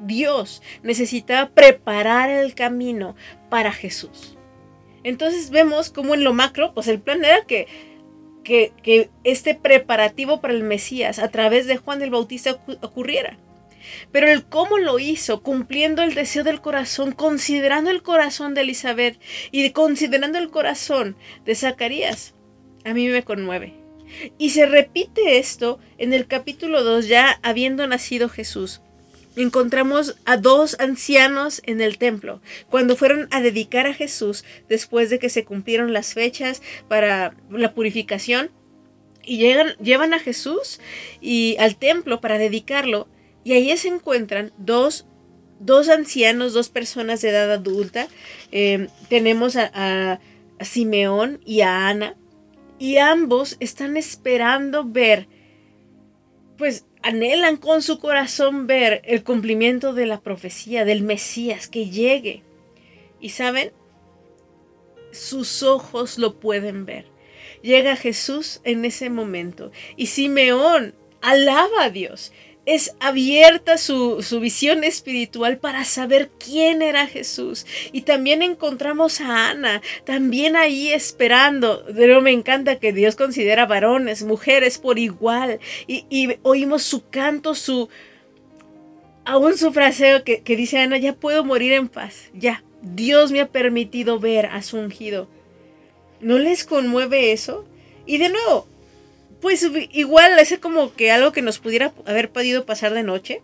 Dios 0.00 0.62
necesitaba 0.82 1.50
preparar 1.50 2.30
el 2.30 2.54
camino 2.54 3.16
para 3.50 3.72
Jesús. 3.72 4.38
Entonces 5.04 5.50
vemos 5.50 5.90
como 5.90 6.14
en 6.14 6.24
lo 6.24 6.32
macro, 6.32 6.72
pues 6.72 6.88
el 6.88 7.00
plan 7.00 7.22
era 7.22 7.44
que, 7.44 7.66
que, 8.48 9.10
este 9.24 9.54
preparativo 9.54 10.40
para 10.40 10.54
el 10.54 10.64
Mesías 10.64 11.18
a 11.18 11.28
través 11.28 11.66
de 11.66 11.76
Juan 11.76 12.02
el 12.02 12.10
Bautista 12.10 12.50
ocu- 12.52 12.78
ocurriera. 12.80 13.38
Pero 14.10 14.28
el 14.28 14.44
cómo 14.46 14.78
lo 14.78 14.98
hizo, 14.98 15.42
cumpliendo 15.42 16.02
el 16.02 16.14
deseo 16.14 16.44
del 16.44 16.60
corazón, 16.60 17.12
considerando 17.12 17.90
el 17.90 18.02
corazón 18.02 18.54
de 18.54 18.62
Elizabeth 18.62 19.20
y 19.50 19.70
considerando 19.70 20.38
el 20.38 20.50
corazón 20.50 21.16
de 21.44 21.54
Zacarías, 21.54 22.34
a 22.84 22.92
mí 22.94 23.08
me 23.08 23.22
conmueve. 23.22 23.74
Y 24.38 24.50
se 24.50 24.66
repite 24.66 25.38
esto 25.38 25.78
en 25.98 26.12
el 26.12 26.26
capítulo 26.26 26.82
2, 26.82 27.06
ya 27.08 27.38
habiendo 27.42 27.86
nacido 27.86 28.28
Jesús. 28.28 28.80
Encontramos 29.40 30.16
a 30.24 30.36
dos 30.36 30.76
ancianos 30.80 31.62
en 31.64 31.80
el 31.80 31.96
templo, 31.96 32.40
cuando 32.68 32.96
fueron 32.96 33.28
a 33.30 33.40
dedicar 33.40 33.86
a 33.86 33.94
Jesús 33.94 34.44
después 34.68 35.10
de 35.10 35.18
que 35.20 35.28
se 35.28 35.44
cumplieron 35.44 35.92
las 35.92 36.12
fechas 36.12 36.60
para 36.88 37.34
la 37.50 37.72
purificación. 37.72 38.50
Y 39.24 39.36
llegan, 39.36 39.74
llevan 39.80 40.12
a 40.14 40.18
Jesús 40.18 40.80
y 41.20 41.56
al 41.58 41.76
templo 41.76 42.20
para 42.20 42.38
dedicarlo. 42.38 43.08
Y 43.44 43.52
ahí 43.52 43.76
se 43.76 43.88
encuentran 43.88 44.52
dos, 44.58 45.06
dos 45.60 45.88
ancianos, 45.88 46.52
dos 46.54 46.68
personas 46.70 47.20
de 47.20 47.28
edad 47.28 47.52
adulta. 47.52 48.08
Eh, 48.52 48.88
tenemos 49.08 49.54
a, 49.56 49.70
a- 49.72 50.20
a 50.58 50.64
Simeón 50.64 51.40
y 51.44 51.60
a 51.60 51.88
Ana. 51.88 52.16
Y 52.80 52.96
ambos 52.96 53.56
están 53.60 53.96
esperando 53.96 54.84
ver, 54.84 55.28
pues 56.56 56.86
anhelan 57.02 57.56
con 57.56 57.82
su 57.82 57.98
corazón 57.98 58.66
ver 58.66 59.02
el 59.04 59.22
cumplimiento 59.24 59.92
de 59.92 60.06
la 60.06 60.20
profecía 60.20 60.84
del 60.84 61.02
Mesías 61.02 61.68
que 61.68 61.90
llegue. 61.90 62.42
Y 63.20 63.30
saben, 63.30 63.72
sus 65.12 65.62
ojos 65.62 66.18
lo 66.18 66.38
pueden 66.38 66.86
ver. 66.86 67.06
Llega 67.62 67.96
Jesús 67.96 68.60
en 68.64 68.84
ese 68.84 69.10
momento 69.10 69.72
y 69.96 70.06
Simeón 70.06 70.94
alaba 71.20 71.84
a 71.84 71.90
Dios. 71.90 72.32
Es 72.70 72.94
abierta 73.00 73.78
su, 73.78 74.22
su 74.22 74.40
visión 74.40 74.84
espiritual 74.84 75.56
para 75.56 75.86
saber 75.86 76.28
quién 76.38 76.82
era 76.82 77.06
Jesús. 77.06 77.64
Y 77.92 78.02
también 78.02 78.42
encontramos 78.42 79.22
a 79.22 79.48
Ana, 79.48 79.80
también 80.04 80.54
ahí 80.54 80.92
esperando. 80.92 81.86
Pero 81.96 82.20
me 82.20 82.30
encanta 82.30 82.78
que 82.78 82.92
Dios 82.92 83.16
considera 83.16 83.64
varones, 83.64 84.22
mujeres 84.22 84.76
por 84.76 84.98
igual. 84.98 85.60
Y, 85.86 86.04
y 86.10 86.36
oímos 86.42 86.82
su 86.82 87.08
canto, 87.08 87.54
su... 87.54 87.88
Aún 89.24 89.56
su 89.56 89.72
fraseo 89.72 90.22
que, 90.22 90.42
que 90.42 90.54
dice 90.54 90.78
Ana, 90.78 90.98
ya 90.98 91.14
puedo 91.14 91.44
morir 91.44 91.72
en 91.72 91.88
paz. 91.88 92.30
Ya, 92.34 92.62
Dios 92.82 93.32
me 93.32 93.40
ha 93.40 93.48
permitido 93.48 94.18
ver 94.18 94.44
a 94.44 94.60
su 94.60 94.76
ungido. 94.76 95.26
¿No 96.20 96.38
les 96.38 96.64
conmueve 96.64 97.32
eso? 97.32 97.64
Y 98.04 98.18
de 98.18 98.28
nuevo, 98.28 98.66
pues 99.40 99.66
igual 99.92 100.38
es 100.38 100.58
como 100.58 100.94
que 100.94 101.10
algo 101.10 101.32
que 101.32 101.42
nos 101.42 101.58
pudiera 101.58 101.92
haber 102.06 102.30
podido 102.30 102.66
pasar 102.66 102.94
de 102.94 103.02
noche. 103.02 103.42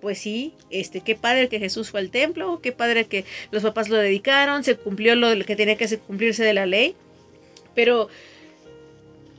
Pues 0.00 0.18
sí, 0.18 0.54
este, 0.70 1.00
qué 1.00 1.14
padre 1.14 1.48
que 1.48 1.60
Jesús 1.60 1.90
fue 1.90 2.00
al 2.00 2.10
templo, 2.10 2.60
qué 2.60 2.72
padre 2.72 3.06
que 3.06 3.24
los 3.52 3.62
papás 3.62 3.88
lo 3.88 3.96
dedicaron, 3.96 4.64
se 4.64 4.76
cumplió 4.76 5.14
lo 5.14 5.44
que 5.44 5.54
tenía 5.54 5.76
que 5.76 5.98
cumplirse 5.98 6.42
de 6.42 6.54
la 6.54 6.66
ley. 6.66 6.96
Pero 7.74 8.08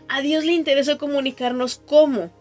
a 0.07 0.21
Dios 0.21 0.45
le 0.45 0.53
interesó 0.53 0.97
comunicarnos 0.97 1.81
cómo. 1.85 2.31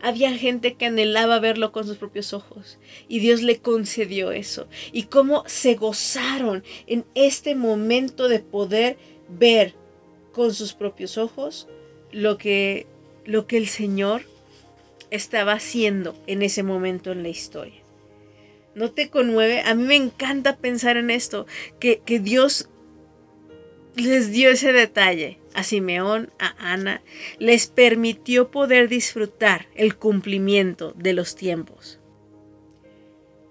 Había 0.00 0.36
gente 0.36 0.74
que 0.74 0.86
anhelaba 0.86 1.38
verlo 1.38 1.72
con 1.72 1.86
sus 1.86 1.96
propios 1.96 2.34
ojos 2.34 2.78
y 3.08 3.20
Dios 3.20 3.42
le 3.42 3.58
concedió 3.58 4.32
eso. 4.32 4.66
Y 4.92 5.04
cómo 5.04 5.44
se 5.46 5.74
gozaron 5.74 6.62
en 6.86 7.04
este 7.14 7.54
momento 7.54 8.28
de 8.28 8.40
poder 8.40 8.98
ver 9.28 9.74
con 10.32 10.52
sus 10.52 10.74
propios 10.74 11.16
ojos 11.16 11.68
lo 12.14 12.38
que, 12.38 12.86
lo 13.24 13.46
que 13.46 13.58
el 13.58 13.66
Señor 13.66 14.22
estaba 15.10 15.52
haciendo 15.52 16.16
en 16.26 16.42
ese 16.42 16.62
momento 16.62 17.12
en 17.12 17.22
la 17.22 17.28
historia. 17.28 17.82
¿No 18.74 18.90
te 18.90 19.10
conmueve? 19.10 19.60
A 19.62 19.74
mí 19.74 19.84
me 19.84 19.96
encanta 19.96 20.56
pensar 20.56 20.96
en 20.96 21.10
esto, 21.10 21.46
que, 21.78 22.00
que 22.04 22.20
Dios 22.20 22.68
les 23.96 24.30
dio 24.32 24.50
ese 24.50 24.72
detalle 24.72 25.38
a 25.54 25.62
Simeón, 25.62 26.30
a 26.38 26.72
Ana, 26.72 27.02
les 27.38 27.66
permitió 27.68 28.50
poder 28.50 28.88
disfrutar 28.88 29.66
el 29.74 29.96
cumplimiento 29.96 30.92
de 30.96 31.12
los 31.12 31.36
tiempos. 31.36 32.00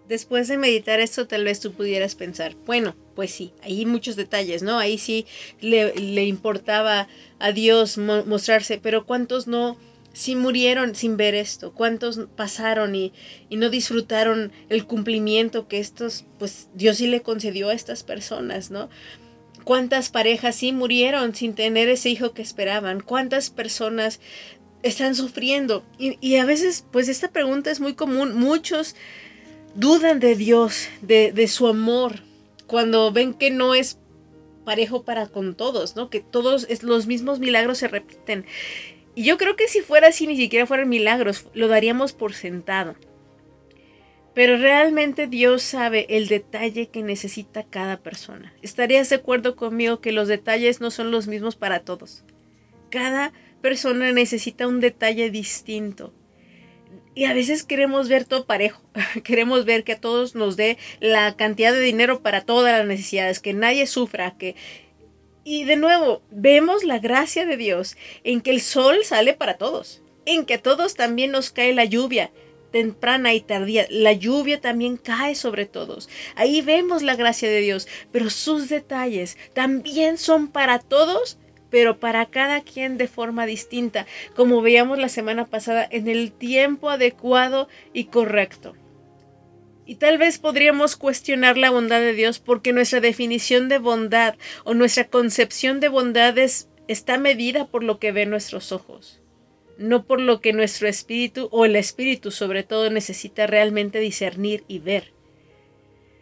Después 0.07 0.49
de 0.49 0.57
meditar 0.57 0.99
esto, 0.99 1.27
tal 1.27 1.45
vez 1.45 1.61
tú 1.61 1.71
pudieras 1.71 2.15
pensar, 2.15 2.55
bueno, 2.65 2.93
pues 3.15 3.31
sí, 3.31 3.53
hay 3.61 3.85
muchos 3.85 4.15
detalles, 4.17 4.61
¿no? 4.61 4.77
Ahí 4.77 4.97
sí 4.97 5.25
le, 5.61 6.25
importaba 6.25 7.07
a 7.39 7.51
Dios 7.53 7.97
mo 7.97 8.25
mostrarse, 8.25 8.77
pero 8.77 9.05
¿cuántos 9.05 9.47
no 9.47 9.77
sí 10.11 10.35
murieron 10.35 10.93
sin 10.93 11.15
ver 11.15 11.35
esto? 11.35 11.73
¿Cuántos 11.73 12.19
pasaron 12.35 12.95
y, 12.95 13.13
no 13.49 13.69
disfrutaron 13.69 14.51
el 14.67 14.85
cumplimiento 14.85 15.69
que 15.69 15.79
estos, 15.79 16.25
pues 16.37 16.67
Dios 16.73 16.97
sí 16.97 17.07
le 17.07 17.21
concedió 17.21 17.69
a 17.69 17.73
estas 17.73 18.03
personas, 18.03 18.71
¿no? 18.71 18.89
¿Cuántas 19.63 20.09
parejas 20.09 20.57
sí 20.57 20.73
murieron 20.73 21.33
sin 21.33 21.53
tener 21.53 21.87
ese 21.87 22.09
hijo 22.09 22.33
que 22.33 22.41
esperaban? 22.41 22.99
¿Cuántas 22.99 23.49
personas 23.49 24.19
están 24.81 25.15
sufriendo? 25.15 25.85
Y 25.97 26.35
a 26.35 26.43
veces, 26.43 26.85
pues 26.91 27.07
esta 27.07 27.29
pregunta 27.29 27.71
es 27.71 27.79
muy 27.79 27.93
común. 27.93 28.35
Muchos 28.35 28.97
dudan 29.75 30.19
de 30.19 30.35
Dios, 30.35 30.89
de, 31.01 31.31
de 31.31 31.47
su 31.47 31.67
amor, 31.67 32.21
cuando 32.67 33.11
ven 33.11 33.33
que 33.33 33.51
no 33.51 33.75
es 33.75 33.99
parejo 34.63 35.03
para 35.03 35.27
con 35.27 35.55
todos, 35.55 35.95
¿no? 35.95 36.09
Que 36.09 36.21
todos 36.21 36.65
es, 36.69 36.83
los 36.83 37.07
mismos 37.07 37.39
milagros 37.39 37.77
se 37.77 37.87
repiten. 37.87 38.45
Y 39.15 39.23
yo 39.23 39.37
creo 39.37 39.55
que 39.55 39.67
si 39.67 39.81
fuera 39.81 40.07
así, 40.07 40.25
ni 40.25 40.35
siquiera 40.35 40.65
fueran 40.65 40.89
milagros, 40.89 41.47
lo 41.53 41.67
daríamos 41.67 42.13
por 42.13 42.33
sentado. 42.33 42.95
Pero 44.33 44.57
realmente 44.57 45.27
Dios 45.27 45.61
sabe 45.61 46.07
el 46.09 46.27
detalle 46.27 46.87
que 46.87 47.03
necesita 47.03 47.63
cada 47.63 47.97
persona. 47.97 48.53
¿Estarías 48.63 49.09
de 49.09 49.17
acuerdo 49.17 49.55
conmigo 49.55 50.01
que 50.01 50.11
los 50.11 50.27
detalles 50.27 50.81
no 50.81 50.89
son 50.89 51.11
los 51.11 51.27
mismos 51.27 51.55
para 51.55 51.81
todos? 51.81 52.23
Cada 52.89 53.31
persona 53.61 54.11
necesita 54.11 54.67
un 54.67 54.79
detalle 54.79 55.29
distinto. 55.29 56.13
Y 57.15 57.25
a 57.25 57.33
veces 57.33 57.63
queremos 57.63 58.09
ver 58.09 58.25
todo 58.25 58.45
parejo. 58.45 58.81
queremos 59.23 59.65
ver 59.65 59.83
que 59.83 59.93
a 59.93 60.01
todos 60.01 60.35
nos 60.35 60.57
dé 60.57 60.77
la 60.99 61.35
cantidad 61.35 61.71
de 61.71 61.81
dinero 61.81 62.21
para 62.21 62.41
todas 62.41 62.77
las 62.77 62.87
necesidades, 62.87 63.39
que 63.39 63.53
nadie 63.53 63.87
sufra, 63.87 64.35
que... 64.37 64.55
Y 65.45 65.65
de 65.65 65.75
nuevo, 65.75 66.21
vemos 66.31 66.85
la 66.85 66.99
gracia 66.99 67.45
de 67.45 67.57
Dios 67.57 67.97
en 68.23 68.39
que 68.39 68.51
el 68.51 68.61
sol 68.61 69.03
sale 69.03 69.33
para 69.33 69.57
todos, 69.57 70.01
en 70.25 70.45
que 70.45 70.53
a 70.53 70.61
todos 70.61 70.95
también 70.95 71.31
nos 71.31 71.51
cae 71.51 71.73
la 71.73 71.83
lluvia, 71.83 72.31
temprana 72.71 73.33
y 73.33 73.41
tardía. 73.41 73.85
La 73.89 74.13
lluvia 74.13 74.59
también 74.59 74.97
cae 74.97 75.35
sobre 75.35 75.65
todos. 75.65 76.09
Ahí 76.35 76.61
vemos 76.61 77.03
la 77.03 77.15
gracia 77.15 77.49
de 77.49 77.59
Dios, 77.59 77.87
pero 78.11 78.29
sus 78.29 78.69
detalles 78.69 79.37
también 79.53 80.17
son 80.17 80.47
para 80.47 80.79
todos, 80.79 81.37
pero 81.73 81.99
para 81.99 82.27
cada 82.27 82.61
quien 82.61 82.99
de 82.99 83.07
forma 83.07 83.47
distinta, 83.47 84.05
como 84.35 84.61
veíamos 84.61 84.99
la 84.99 85.09
semana 85.09 85.47
pasada, 85.47 85.87
en 85.89 86.07
el 86.07 86.31
tiempo 86.31 86.91
adecuado 86.91 87.67
y 87.93 88.03
correcto. 88.03 88.75
Y 89.87 89.95
tal 89.95 90.19
vez 90.19 90.37
podríamos 90.37 90.95
cuestionar 90.95 91.57
la 91.57 91.71
bondad 91.71 91.99
de 91.99 92.13
Dios 92.13 92.37
porque 92.37 92.73
nuestra 92.73 92.99
definición 92.99 93.69
de 93.69 93.79
bondad 93.79 94.35
o 94.65 94.75
nuestra 94.75 95.07
concepción 95.07 95.79
de 95.79 95.87
bondad 95.87 96.37
está 96.37 97.17
medida 97.17 97.65
por 97.65 97.83
lo 97.83 97.97
que 97.97 98.11
ven 98.11 98.29
nuestros 98.29 98.71
ojos, 98.71 99.19
no 99.79 100.05
por 100.05 100.21
lo 100.21 100.41
que 100.41 100.53
nuestro 100.53 100.87
espíritu 100.87 101.49
o 101.51 101.65
el 101.65 101.75
espíritu 101.75 102.29
sobre 102.29 102.61
todo 102.61 102.91
necesita 102.91 103.47
realmente 103.47 103.97
discernir 103.97 104.63
y 104.67 104.77
ver. 104.77 105.11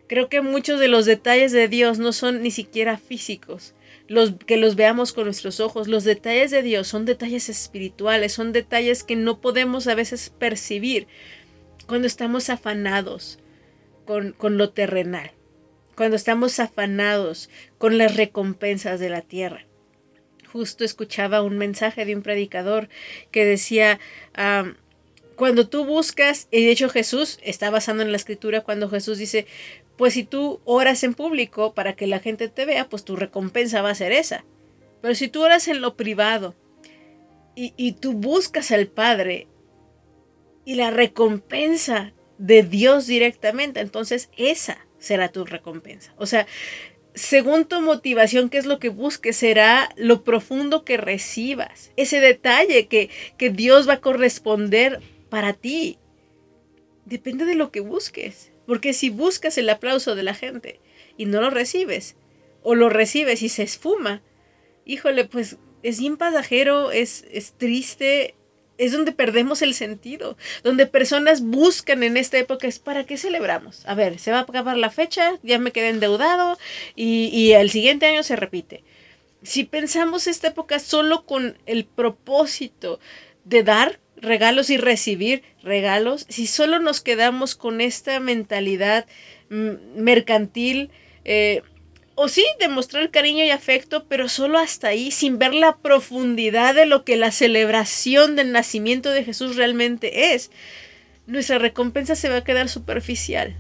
Creo 0.08 0.30
que 0.30 0.40
muchos 0.40 0.80
de 0.80 0.88
los 0.88 1.06
detalles 1.06 1.52
de 1.52 1.68
Dios 1.68 2.00
no 2.00 2.14
son 2.14 2.42
ni 2.42 2.52
siquiera 2.52 2.98
físicos, 2.98 3.76
los, 4.12 4.34
que 4.46 4.58
los 4.58 4.76
veamos 4.76 5.14
con 5.14 5.24
nuestros 5.24 5.62
ojos. 5.62 5.88
Los 5.88 6.04
detalles 6.04 6.52
de 6.52 6.62
Dios 6.62 6.88
son 6.88 7.06
detalles 7.06 7.48
espirituales, 7.48 8.34
son 8.34 8.52
detalles 8.52 9.04
que 9.04 9.16
no 9.16 9.40
podemos 9.40 9.88
a 9.88 9.96
veces 9.96 10.34
percibir 10.38 11.08
cuando 11.88 12.08
estamos 12.08 12.50
afanados, 12.50 13.40
con, 14.06 14.58
lo 14.58 14.72
terrenal, 14.72 15.32
cuando 15.96 16.18
estamos 16.18 16.60
afanados 16.60 17.50
con 17.78 17.98
las 17.98 18.18
recompensas 18.18 19.00
de 19.00 19.10
la 19.10 19.22
tierra. 19.22 19.66
Justo 20.52 20.84
escuchaba 20.84 21.42
un 21.42 21.58
mensaje 21.58 22.04
de 22.04 22.14
un 22.14 22.22
predicador 22.22 22.90
que 23.32 23.46
decía, 23.46 24.02
cuando 25.38 25.70
tú 25.70 25.86
buscas, 25.86 26.50
y 26.52 26.66
de 26.66 26.72
hecho 26.72 26.90
Jesús 26.90 27.40
está 27.44 27.70
basando 27.70 28.04
en 28.04 28.12
la 28.12 28.18
escritura 28.18 28.60
cuando 28.60 28.90
Jesús 28.90 29.18
dice, 29.18 29.48
pues 30.02 30.16
si 30.16 30.24
tú 30.24 30.62
oras 30.66 31.04
en 31.04 31.14
público 31.14 31.76
para 31.76 31.96
que 31.96 32.08
la 32.08 32.18
gente 32.18 32.48
te 32.48 32.66
vea, 32.66 32.90
pues 32.90 33.06
tu 33.06 33.16
recompensa 33.16 33.84
va 33.84 33.92
a 33.92 33.94
ser 33.94 34.12
esa. 34.12 34.44
Pero 35.00 35.14
si 35.14 35.28
tú 35.28 35.44
oras 35.44 35.68
en 35.68 35.80
lo 35.80 35.96
privado 35.96 36.56
y, 37.54 37.92
tú 37.92 38.14
buscas 38.14 38.72
al 38.72 38.88
Padre 38.88 39.48
y 40.66 40.74
la 40.74 40.90
recompensa 40.90 42.14
de 42.40 42.64
Dios 42.64 43.06
directamente, 43.06 43.80
entonces 43.80 44.32
esa 44.38 44.88
será 44.98 45.32
tu 45.32 45.46
recompensa. 45.46 46.16
O 46.18 46.26
sea, 46.26 46.48
según 47.14 47.66
tu 47.66 47.80
motivación, 47.80 48.50
qué 48.50 48.58
es 48.58 48.66
lo 48.66 48.80
que 48.80 48.90
busques, 48.90 49.36
será 49.36 49.88
lo 49.98 50.24
profundo 50.24 50.84
que 50.84 50.98
recibas, 50.98 51.92
ese 51.96 52.20
detalle 52.20 52.88
que, 52.88 53.12
que 53.38 53.52
Dios 53.52 53.88
va 53.88 53.94
a 53.94 54.02
corresponder 54.02 55.00
para 55.30 55.54
ti. 55.54 56.00
Depende 57.06 57.46
de 57.46 57.54
lo 57.54 57.72
que 57.72 57.82
busques, 57.82 58.51
porque 58.72 58.94
si 58.94 59.10
buscas 59.10 59.58
el 59.58 59.70
aplauso 59.70 60.16
de 60.16 60.24
la 60.24 60.34
gente 60.34 60.80
y 61.18 61.26
no 61.26 61.42
lo 61.42 61.50
recibes, 61.50 62.16
o 62.64 62.74
lo 62.74 62.88
recibes 62.88 63.42
y 63.42 63.50
se 63.50 63.64
esfuma, 63.64 64.22
híjole, 64.86 65.26
pues 65.26 65.58
es 65.84 66.00
bien 66.00 66.16
pasajero, 66.16 66.90
es, 66.90 67.26
es 67.34 67.52
triste, 67.52 68.34
es 68.78 68.94
donde 68.94 69.12
perdemos 69.12 69.62
el 69.62 69.74
sentido, 69.74 70.38
donde 70.64 70.86
personas 70.86 71.42
buscan 71.42 72.02
en 72.04 72.16
esta 72.16 72.38
época 72.38 72.66
es 72.66 72.80
para 72.80 73.06
qué 73.06 73.18
celebramos. 73.18 73.86
A 73.88 73.94
ver, 73.94 74.20
se 74.20 74.32
va 74.32 74.38
a 74.38 74.44
acabar 74.44 74.78
la 74.78 74.90
fecha, 74.90 75.38
ya 75.44 75.60
me 75.60 75.74
quedé 75.74 75.90
endeudado 75.90 76.58
y, 76.96 77.26
y 77.34 77.52
el 77.52 77.72
siguiente 77.72 78.06
año 78.06 78.24
se 78.24 78.38
repite. 78.38 78.86
Si 79.44 79.66
pensamos 79.66 80.28
esta 80.28 80.48
época 80.48 80.80
solo 80.80 81.26
con 81.26 81.58
el 81.66 81.84
propósito 81.84 83.02
de 83.44 83.64
dar 83.64 84.00
regalos 84.22 84.70
y 84.70 84.78
recibir 84.78 85.44
regalos, 85.64 86.26
si 86.30 86.48
solo 86.48 86.80
nos 86.80 87.02
quedamos 87.02 87.56
con 87.56 87.82
esta 87.82 88.20
mentalidad 88.20 89.06
mm, 89.50 90.02
mercantil, 90.02 90.92
eh, 91.26 91.62
o 92.16 92.28
sí, 92.28 92.46
demostrar 92.60 93.10
cariño 93.10 93.44
y 93.44 93.50
afecto, 93.50 94.06
pero 94.08 94.30
solo 94.30 94.60
hasta 94.60 94.90
ahí, 94.90 95.12
sin 95.12 95.40
ver 95.40 95.54
la 95.54 95.78
profundidad 95.78 96.76
de 96.76 96.86
lo 96.86 97.04
que 97.04 97.16
la 97.16 97.32
celebración 97.32 98.36
del 98.36 98.52
nacimiento 98.52 99.10
de 99.10 99.24
Jesús 99.24 99.56
realmente 99.56 100.34
es. 100.34 100.52
Nuestra 101.26 101.58
recompensa 101.58 102.16
se 102.16 102.30
va 102.30 102.38
a 102.38 102.44
quedar 102.44 102.70
superficial. 102.70 103.56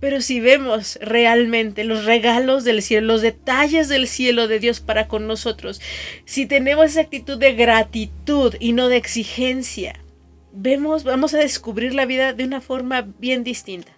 Pero 0.00 0.20
si 0.20 0.40
vemos 0.40 0.98
realmente 1.02 1.82
los 1.84 2.04
regalos 2.04 2.64
del 2.64 2.82
cielo, 2.82 3.08
los 3.08 3.22
detalles 3.22 3.88
del 3.88 4.06
cielo 4.06 4.46
de 4.46 4.60
Dios 4.60 4.80
para 4.80 5.08
con 5.08 5.26
nosotros, 5.26 5.80
si 6.24 6.46
tenemos 6.46 6.86
esa 6.86 7.00
actitud 7.00 7.38
de 7.38 7.54
gratitud 7.54 8.54
y 8.60 8.72
no 8.72 8.88
de 8.88 8.96
exigencia, 8.96 9.98
vemos, 10.52 11.02
vamos 11.02 11.34
a 11.34 11.38
descubrir 11.38 11.94
la 11.94 12.06
vida 12.06 12.32
de 12.32 12.44
una 12.44 12.60
forma 12.60 13.08
bien 13.18 13.42
distinta. 13.42 13.92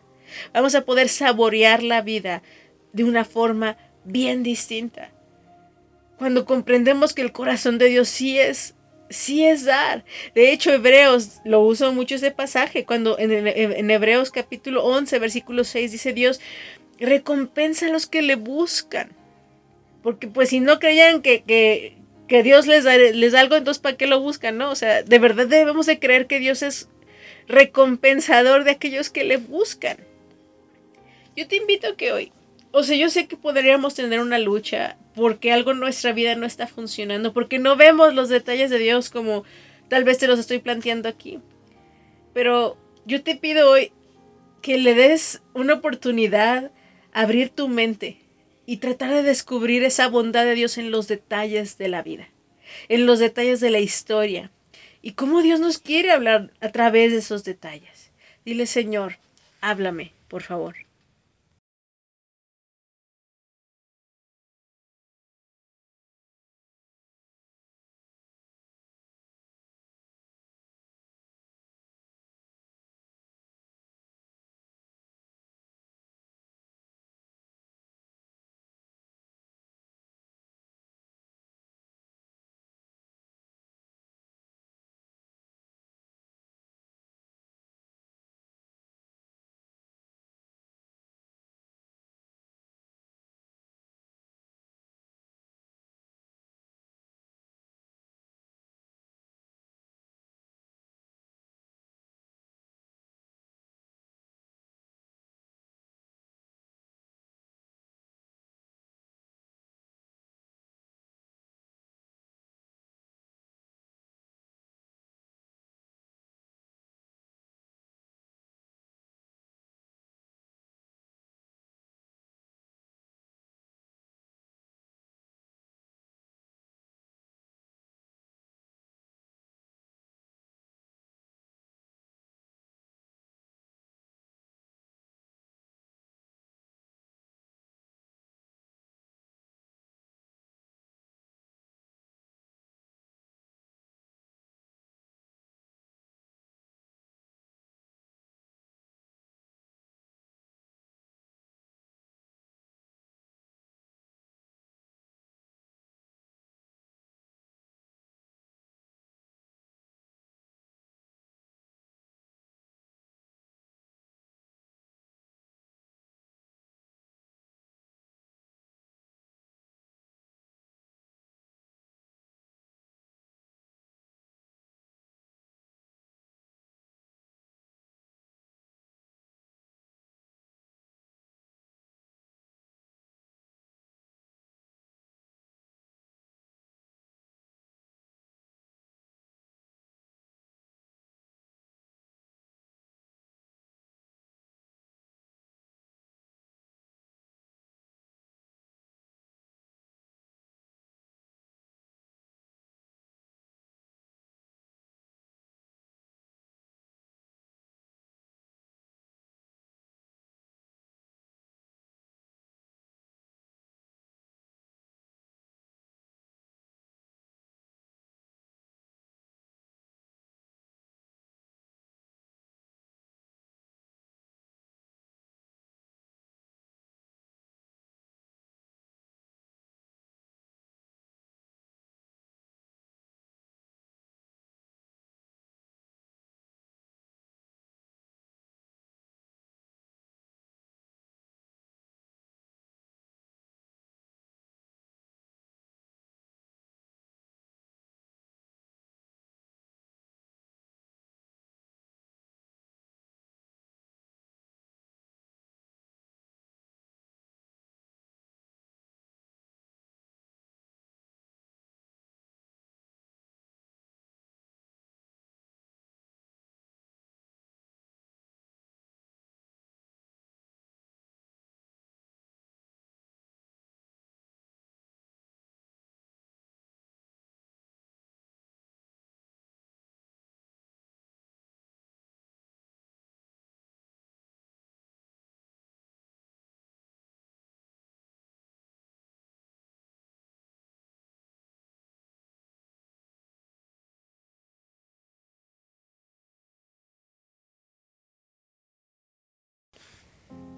Vamos 0.54 0.74
a 0.74 0.84
poder 0.84 1.08
saborear 1.08 1.82
la 1.82 2.00
vida 2.00 2.42
de 2.92 3.04
una 3.04 3.24
forma 3.24 3.76
bien 4.04 4.42
distinta. 4.42 5.10
Cuando 6.18 6.44
comprendemos 6.44 7.12
que 7.12 7.22
el 7.22 7.32
corazón 7.32 7.78
de 7.78 7.86
Dios 7.86 8.08
sí 8.08 8.38
es, 8.38 8.74
sí 9.11 9.44
es 9.44 9.64
dar. 9.64 10.05
De 10.35 10.53
hecho, 10.53 10.73
Hebreos 10.73 11.40
lo 11.44 11.61
uso 11.61 11.92
mucho 11.92 12.14
ese 12.14 12.31
pasaje, 12.31 12.85
cuando 12.85 13.18
en, 13.18 13.90
Hebreos 13.90 14.31
capítulo 14.31 14.85
11, 14.85 15.18
versículo 15.18 15.64
6 15.64 15.92
dice 15.92 16.12
Dios, 16.12 16.40
recompensa 16.99 17.87
a 17.87 17.90
los 17.90 18.07
que 18.07 18.23
le 18.23 18.37
buscan. 18.37 19.11
Porque 20.03 20.29
pues 20.29 20.49
si 20.49 20.61
no 20.61 20.79
creían 20.79 21.20
que, 21.20 21.42
que, 21.42 21.99
que 22.27 22.42
Dios 22.42 22.66
les 22.66 22.85
da, 22.85 22.96
les 22.96 23.33
da 23.33 23.40
algo, 23.40 23.57
entonces 23.57 23.83
¿para 23.83 23.96
qué 23.96 24.07
lo 24.07 24.20
buscan? 24.20 24.57
No, 24.57 24.70
o 24.70 24.77
sea, 24.77 25.03
de 25.03 25.18
verdad 25.18 25.46
debemos 25.46 25.87
de 25.87 25.99
creer 25.99 26.27
que 26.27 26.38
Dios 26.38 26.62
es 26.62 26.88
recompensador 27.49 28.64
de 28.64 28.70
aquellos 28.70 29.11
que 29.11 29.25
le 29.25 29.37
buscan. 29.37 29.99
Yo 31.37 31.46
te 31.49 31.57
invito 31.57 31.88
a 31.88 31.96
que 31.96 32.12
hoy 32.12 32.33
o 32.73 32.83
sea, 32.83 32.96
yo 32.96 33.11
sé 33.11 33.27
que 33.27 33.37
podríamos 33.37 33.94
tener 33.94 34.20
una 34.20 34.38
lucha 34.38 34.96
porque 35.20 35.52
algo 35.52 35.72
en 35.72 35.80
nuestra 35.80 36.12
vida 36.14 36.35
no 36.35 36.46
está 36.46 36.66
funcionando, 36.66 37.35
porque 37.35 37.59
no 37.59 37.76
vemos 37.76 38.14
los 38.14 38.30
detalles 38.30 38.70
de 38.70 38.78
Dios 38.78 39.11
como 39.11 39.44
tal 39.88 40.02
vez 40.02 40.16
te 40.16 40.26
los 40.26 40.38
estoy 40.38 40.61
planteando 40.61 41.11
aquí. 41.11 41.40
Pero 42.33 42.78
yo 43.04 43.22
te 43.22 43.37
pido 43.37 43.70
hoy 43.70 43.92
que 44.62 44.78
le 44.78 44.94
des 44.94 45.42
una 45.52 45.74
oportunidad 45.74 46.70
a 47.12 47.20
abrir 47.20 47.50
tu 47.50 47.68
mente 47.68 48.16
y 48.64 48.78
tratar 48.78 49.12
de 49.12 49.22
descubrir 49.22 49.85
esa 49.85 50.09
bondad 50.09 50.46
de 50.46 50.54
Dios 50.54 50.78
en 50.78 50.90
los 50.90 51.06
detalles 51.06 51.76
de 51.76 51.88
la 51.88 52.02
vida, 52.02 52.30
en 52.88 53.04
los 53.04 53.18
detalles 53.18 53.61
de 53.61 53.68
la 53.68 53.80
historia 53.80 54.50
y 55.02 55.12
cómo 55.12 55.42
Dios 55.42 55.61
nos 55.61 55.76
quiere 55.76 56.12
hablar 56.12 56.50
a 56.62 56.70
través 56.70 57.12
de 57.12 57.18
esos 57.18 57.44
detalles. 57.44 58.11
Dile, 58.46 58.64
Señor, 58.64 59.18
háblame, 59.61 60.14
por 60.28 60.42
favor. 60.42 60.76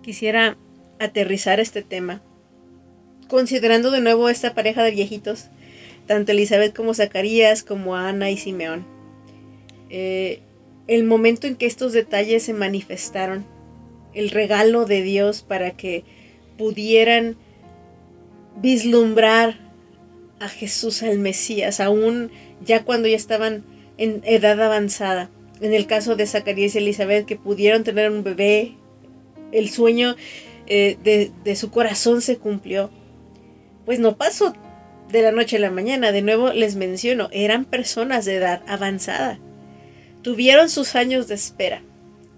Quisiera 0.03 0.57
aterrizar 0.99 1.61
este 1.61 1.83
tema, 1.83 2.23
considerando 3.29 3.91
de 3.91 4.01
nuevo 4.01 4.29
esta 4.29 4.55
pareja 4.55 4.83
de 4.83 4.91
viejitos, 4.91 5.49
tanto 6.07 6.33
Elizabeth 6.33 6.75
como 6.75 6.95
Zacarías, 6.95 7.63
como 7.63 7.97
Ana 7.97 8.31
y 8.31 8.37
Simeón. 8.37 8.87
Eh, 9.91 10.41
el 10.87 11.05
momento 11.05 11.47
en 11.47 11.57
que 11.57 11.67
estos 11.67 11.93
detalles 11.93 12.43
se 12.43 12.53
manifestaron, 12.53 13.47
el 14.15 14.31
regalo 14.31 14.85
de 14.85 15.03
Dios 15.03 15.43
para 15.43 15.71
que 15.73 16.05
pudieran 16.59 17.37
vislumbrar 18.61 19.59
a 20.41 20.49
Jesús, 20.49 21.03
al 21.03 21.19
Mesías, 21.19 21.81
aún 21.81 22.31
ya 22.65 22.85
cuando 22.85 23.09
ya 23.09 23.17
estaban 23.17 23.65
en 23.97 24.23
edad 24.25 24.61
avanzada. 24.61 25.31
En 25.61 25.73
el 25.73 25.87
caso 25.87 26.17
de 26.17 26.27
Zacarías 26.27 26.75
y 26.75 26.79
Elizabeth, 26.79 27.25
que 27.25 27.37
pudieron 27.37 27.85
tener 27.85 28.11
un 28.11 28.25
bebé, 28.25 28.75
el 29.53 29.71
sueño 29.71 30.17
eh, 30.67 30.97
de, 31.45 31.57
su 31.57 31.71
corazón 31.71 32.21
se 32.23 32.39
cumplió. 32.39 32.91
Pues 33.85 33.99
no 33.99 34.17
pasó 34.17 34.55
de 35.11 35.23
la 35.23 35.33
noche 35.33 35.57
a 35.57 35.61
la 35.61 35.71
mañana. 35.71 36.13
De 36.13 36.23
nuevo 36.23 36.53
les 36.53 36.77
menciono, 36.77 37.29
eran 37.33 37.65
personas 37.65 38.25
de 38.25 38.37
edad 38.37 38.63
avanzada. 38.67 39.39
Tuvieron 40.23 40.69
sus 40.69 40.95
años 40.95 41.29
de 41.29 41.35
espera, 41.35 41.83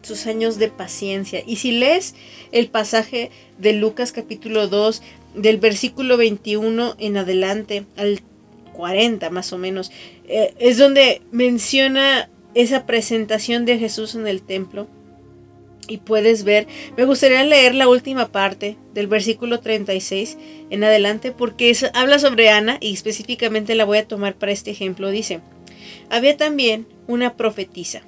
sus 0.03 0.27
años 0.27 0.59
de 0.59 0.69
paciencia. 0.69 1.43
Y 1.47 1.57
si 1.57 1.73
lees 1.73 2.15
el 2.51 2.69
pasaje 2.69 3.31
de 3.59 3.75
Lucas 3.75 4.13
capítulo 4.13 4.69
2, 4.69 5.03
del 5.35 5.59
versículo 5.59 6.17
21 6.17 6.95
en 6.99 7.17
adelante 7.17 7.85
al 7.97 8.21
40 8.73 9.31
más 9.31 9.53
o 9.53 9.59
menos, 9.59 9.91
eh, 10.27 10.55
es 10.59 10.79
donde 10.79 11.23
menciona 11.31 12.31
esa 12.55 12.87
presentación 12.87 13.65
de 13.65 13.79
Jesús 13.79 14.15
en 14.15 14.27
el 14.27 14.43
templo. 14.43 14.87
Y 15.89 15.99
puedes 15.99 16.45
ver, 16.45 16.67
me 16.97 17.05
gustaría 17.05 17.45
leer 17.45 17.75
la 17.75 17.89
última 17.89 18.29
parte 18.29 18.77
del 18.95 19.07
versículo 19.07 19.61
36 19.61 20.39
en 20.71 20.85
adelante 20.85 21.33
porque 21.33 21.77
habla 21.93 22.19
sobre 22.19 22.51
Ana 22.51 22.79
y 22.81 22.93
específicamente 22.93 23.75
la 23.75 23.85
voy 23.85 23.99
a 23.99 24.09
tomar 24.09 24.35
para 24.35 24.53
este 24.53 24.71
ejemplo. 24.71 25.11
Dice, 25.11 25.41
había 26.11 26.37
también 26.37 26.87
una 27.07 27.37
profetisa, 27.37 28.03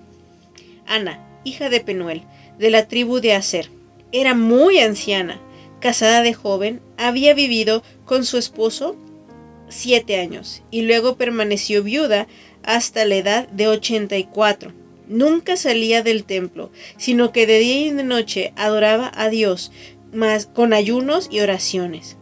Ana, 0.86 1.40
hija 1.44 1.68
de 1.68 1.80
Penuel, 1.80 2.22
de 2.58 2.70
la 2.70 2.88
tribu 2.88 3.20
de 3.20 3.34
Aser. 3.34 3.70
Era 4.12 4.34
muy 4.34 4.78
anciana, 4.78 5.40
casada 5.80 6.22
de 6.22 6.32
joven, 6.32 6.80
había 6.96 7.34
vivido 7.34 7.82
con 8.04 8.24
su 8.24 8.38
esposo 8.38 8.96
siete 9.68 10.18
años 10.18 10.62
y 10.70 10.82
luego 10.82 11.16
permaneció 11.16 11.82
viuda 11.82 12.26
hasta 12.62 13.04
la 13.04 13.16
edad 13.16 13.48
de 13.48 13.68
84. 13.68 14.85
Nunca 15.08 15.56
salía 15.56 16.02
del 16.02 16.24
templo, 16.24 16.70
sino 16.96 17.32
que 17.32 17.46
de 17.46 17.58
día 17.58 17.86
y 17.86 17.90
de 17.90 18.02
noche 18.02 18.52
adoraba 18.56 19.10
a 19.14 19.28
Dios, 19.28 19.72
mas 20.12 20.46
con 20.46 20.72
ayunos 20.72 21.28
y 21.30 21.40
oraciones. 21.40 22.16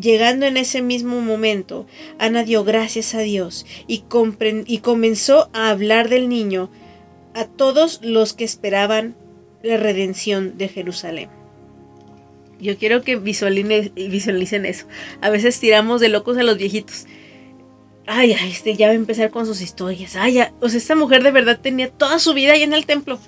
Llegando 0.00 0.46
en 0.46 0.56
ese 0.56 0.82
mismo 0.82 1.20
momento, 1.20 1.86
Ana 2.18 2.42
dio 2.42 2.64
gracias 2.64 3.14
a 3.14 3.20
Dios 3.20 3.64
y, 3.86 4.04
y 4.66 4.78
comenzó 4.78 5.50
a 5.52 5.70
hablar 5.70 6.08
del 6.08 6.28
niño 6.28 6.70
a 7.34 7.44
todos 7.46 8.00
los 8.02 8.32
que 8.32 8.44
esperaban 8.44 9.16
la 9.62 9.76
redención 9.76 10.58
de 10.58 10.68
Jerusalén. 10.68 11.28
Yo 12.60 12.76
quiero 12.78 13.02
que 13.02 13.16
visualicen 13.16 14.66
eso. 14.66 14.86
A 15.20 15.30
veces 15.30 15.60
tiramos 15.60 16.00
de 16.00 16.08
locos 16.08 16.38
a 16.38 16.42
los 16.42 16.56
viejitos. 16.56 17.06
Ay, 18.06 18.34
ay, 18.34 18.50
este 18.50 18.76
ya 18.76 18.88
va 18.88 18.92
a 18.92 18.96
empezar 18.96 19.30
con 19.30 19.46
sus 19.46 19.60
historias. 19.60 20.16
Ay, 20.16 20.34
ya. 20.34 20.52
O 20.60 20.68
sea, 20.68 20.78
esta 20.78 20.94
mujer 20.94 21.22
de 21.22 21.30
verdad 21.30 21.58
tenía 21.60 21.90
toda 21.90 22.18
su 22.18 22.34
vida 22.34 22.52
ahí 22.52 22.62
en 22.62 22.74
el 22.74 22.84
templo. 22.84 23.18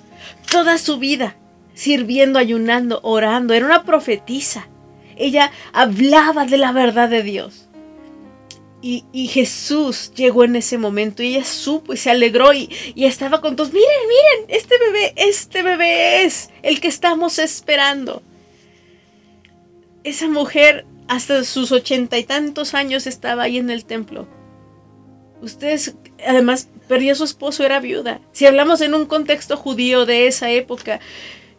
Toda 0.51 0.77
su 0.77 0.99
vida. 0.99 1.35
Sirviendo, 1.73 2.37
ayunando, 2.37 2.99
orando. 3.03 3.53
Era 3.53 3.65
una 3.65 3.83
profetisa. 3.83 4.67
Ella 5.15 5.51
hablaba 5.73 6.45
de 6.45 6.57
la 6.57 6.71
verdad 6.71 7.09
de 7.09 7.23
Dios. 7.23 7.67
Y, 8.79 9.05
y 9.11 9.27
Jesús 9.29 10.11
llegó 10.15 10.43
en 10.43 10.55
ese 10.55 10.77
momento 10.77 11.23
y 11.23 11.35
ella 11.35 11.43
supo 11.43 11.93
y 11.93 11.97
se 11.97 12.11
alegró 12.11 12.53
y, 12.53 12.69
y 12.93 13.05
estaba 13.05 13.41
con 13.41 13.55
todos. 13.55 13.73
Miren, 13.73 13.89
miren, 14.07 14.55
este 14.55 14.77
bebé, 14.77 15.13
este 15.15 15.63
bebé 15.63 16.23
es 16.23 16.51
el 16.61 16.79
que 16.79 16.87
estamos 16.87 17.39
esperando. 17.39 18.21
Esa 20.03 20.27
mujer 20.27 20.85
hasta 21.07 21.43
sus 21.43 21.71
ochenta 21.71 22.19
y 22.19 22.23
tantos 22.23 22.75
años 22.75 23.07
estaba 23.07 23.43
ahí 23.43 23.57
en 23.57 23.71
el 23.71 23.83
templo. 23.83 24.27
Ustedes, 25.41 25.95
además, 26.25 26.69
perdió 26.87 27.13
a 27.13 27.15
su 27.15 27.23
esposo, 27.23 27.63
era 27.63 27.79
viuda. 27.79 28.21
Si 28.31 28.45
hablamos 28.45 28.81
en 28.81 28.93
un 28.93 29.05
contexto 29.05 29.57
judío 29.57 30.05
de 30.05 30.27
esa 30.27 30.49
época, 30.51 30.99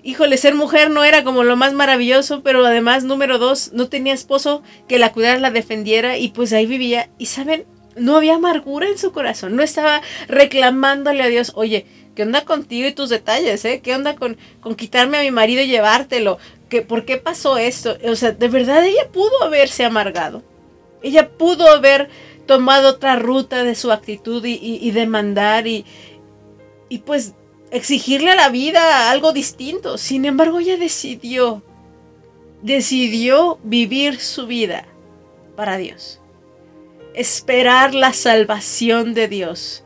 híjole, 0.03 0.37
ser 0.37 0.55
mujer 0.55 0.91
no 0.91 1.05
era 1.05 1.25
como 1.25 1.45
lo 1.45 1.57
más 1.57 1.73
maravilloso, 1.73 2.43
pero 2.43 2.65
además, 2.65 3.05
número 3.05 3.39
dos, 3.39 3.73
no 3.73 3.89
tenía 3.89 4.15
esposo 4.15 4.63
que 4.89 4.99
la 4.99 5.13
cuidara, 5.13 5.39
la 5.39 5.51
defendiera 5.51 6.19
y 6.19 6.29
pues 6.29 6.53
ahí 6.53 6.67
vivía. 6.67 7.11
Y 7.19 7.27
saben, 7.27 7.67
no 7.97 8.17
había 8.17 8.37
amargura 8.37 8.89
en 8.89 8.99
su 8.99 9.13
corazón, 9.13 9.57
no 9.57 9.63
estaba 9.63 10.03
reclamándole 10.29 11.23
a 11.23 11.29
Dios, 11.29 11.53
oye, 11.55 11.87
¿qué 12.15 12.23
onda 12.23 12.45
contigo 12.45 12.89
y 12.89 12.93
tus 12.93 13.11
detalles? 13.11 13.65
Eh? 13.65 13.81
¿Qué 13.83 13.95
onda 13.95 14.17
con, 14.17 14.37
con 14.61 14.75
quitarme 14.75 15.19
a 15.19 15.23
mi 15.23 15.31
marido 15.31 15.63
y 15.63 15.69
llevártelo? 15.69 16.39
¿Qué, 16.69 16.83
¿Por 16.83 17.05
qué 17.05 17.17
pasó 17.17 17.59
esto? 17.59 17.97
O 18.05 18.17
sea, 18.17 18.33
de 18.33 18.49
verdad 18.49 18.85
ella 18.85 19.09
pudo 19.13 19.43
haberse 19.43 19.85
amargado. 19.85 20.43
Ella 21.03 21.29
pudo 21.29 21.69
haber 21.69 22.09
tomado 22.49 22.89
otra 22.89 23.15
ruta 23.15 23.63
de 23.63 23.77
su 23.77 23.93
actitud 23.93 24.45
y, 24.45 24.91
demandar 24.91 25.69
y, 25.69 25.85
y 26.89 26.99
pues 26.99 27.35
exigirle 27.71 28.33
a 28.33 28.35
la 28.35 28.49
vida 28.49 29.11
algo 29.13 29.33
distinto. 29.33 29.99
Sin 29.99 30.25
embargo, 30.25 30.59
ella 30.59 30.77
decidió, 30.77 31.63
decidió 32.63 33.61
vivir 33.63 34.19
su 34.19 34.49
vida 34.49 34.87
para 35.55 35.77
Dios. 35.77 36.21
Esperar 37.15 37.95
la 37.95 38.13
salvación 38.13 39.15
de 39.15 39.29
Dios. 39.29 39.85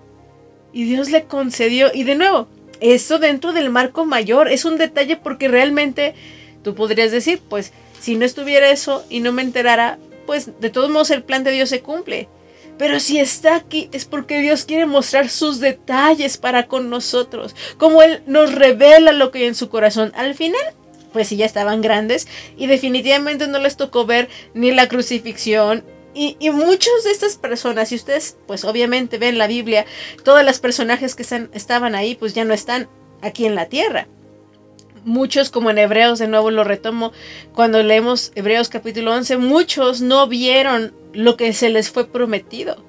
Y 0.73 0.85
Dios 0.85 1.11
le 1.11 1.25
concedió. 1.25 1.91
Y 1.93 2.05
de 2.05 2.15
nuevo, 2.15 2.47
esto 2.81 3.19
dentro 3.19 3.53
del 3.53 3.71
marco 3.71 4.07
mayor 4.07 4.49
es 4.49 4.65
un 4.65 4.79
detalle 4.79 5.17
porque 5.17 5.49
realmente 5.49 6.15
tú 6.63 6.75
podrías 6.75 7.11
decir, 7.11 7.41
pues 7.49 7.73
si 8.01 8.17
no 8.17 8.25
estuviera 8.25 8.71
eso 8.71 9.05
y 9.11 9.21
no 9.21 9.33
me 9.33 9.43
enterara, 9.43 9.99
pues 10.27 10.61
de 10.61 10.71
todos 10.71 10.91
modos 10.91 11.11
el 11.11 11.25
plan 11.25 11.43
de 11.45 11.51
Dios 11.51 11.69
se 11.69 11.81
cumple. 11.81 12.29
Pero 12.79 13.01
si 13.01 13.19
está 13.19 13.57
aquí 13.57 13.89
es 13.93 14.05
porque 14.05 14.41
Dios 14.41 14.65
quiere 14.65 14.87
mostrar 14.87 15.29
sus 15.29 15.61
detalles 15.61 16.37
para 16.37 16.67
con 16.67 16.91
nosotros, 16.91 17.55
como 17.79 18.03
Él 18.03 18.23
nos 18.27 18.55
revela 18.55 19.13
lo 19.13 19.31
que 19.31 19.41
hay 19.41 19.45
en 19.45 19.55
su 19.55 19.69
corazón. 19.69 20.13
Al 20.17 20.35
final, 20.35 20.63
pues 21.13 21.29
sí, 21.29 21.37
ya 21.37 21.47
estaban 21.47 21.81
grandes 21.81 22.27
y 22.57 22.67
definitivamente 22.67 23.47
no 23.47 23.59
les 23.59 23.77
tocó 23.77 24.07
ver 24.07 24.29
ni 24.55 24.73
la 24.73 24.89
crucifixión. 24.89 25.85
Y, 26.15 26.37
y 26.41 26.51
muchos 26.51 27.05
de 27.05 27.11
estas 27.11 27.37
personas, 27.37 27.89
si 27.89 27.95
ustedes 27.95 28.37
pues 28.47 28.65
obviamente 28.65 29.17
ven 29.17 29.39
la 29.39 29.47
Biblia, 29.47 29.87
todos 30.25 30.45
los 30.45 30.59
personajes 30.59 31.15
que 31.15 31.23
estaban 31.53 31.95
ahí 31.95 32.15
pues 32.15 32.35
ya 32.35 32.45
no 32.45 32.53
están 32.53 32.89
aquí 33.23 33.47
en 33.47 33.55
la 33.55 33.67
tierra 33.67 34.09
muchos, 35.05 35.51
como 35.51 35.71
en 35.71 35.79
Hebreos, 35.79 36.19
de 36.19 36.29
nuevo 36.29 36.51
lo 36.51 36.65
retomo, 36.65 37.13
cuando 37.55 37.83
leemos 37.83 38.33
Hebreos 38.35 38.69
capítulo 38.69 39.13
11, 39.13 39.37
muchos 39.39 40.01
no 40.01 40.27
vieron 40.27 40.95
lo 41.13 41.37
que 41.37 41.53
se 41.53 41.71
les 41.71 41.91
fue 41.91 42.07
prometido. 42.07 42.85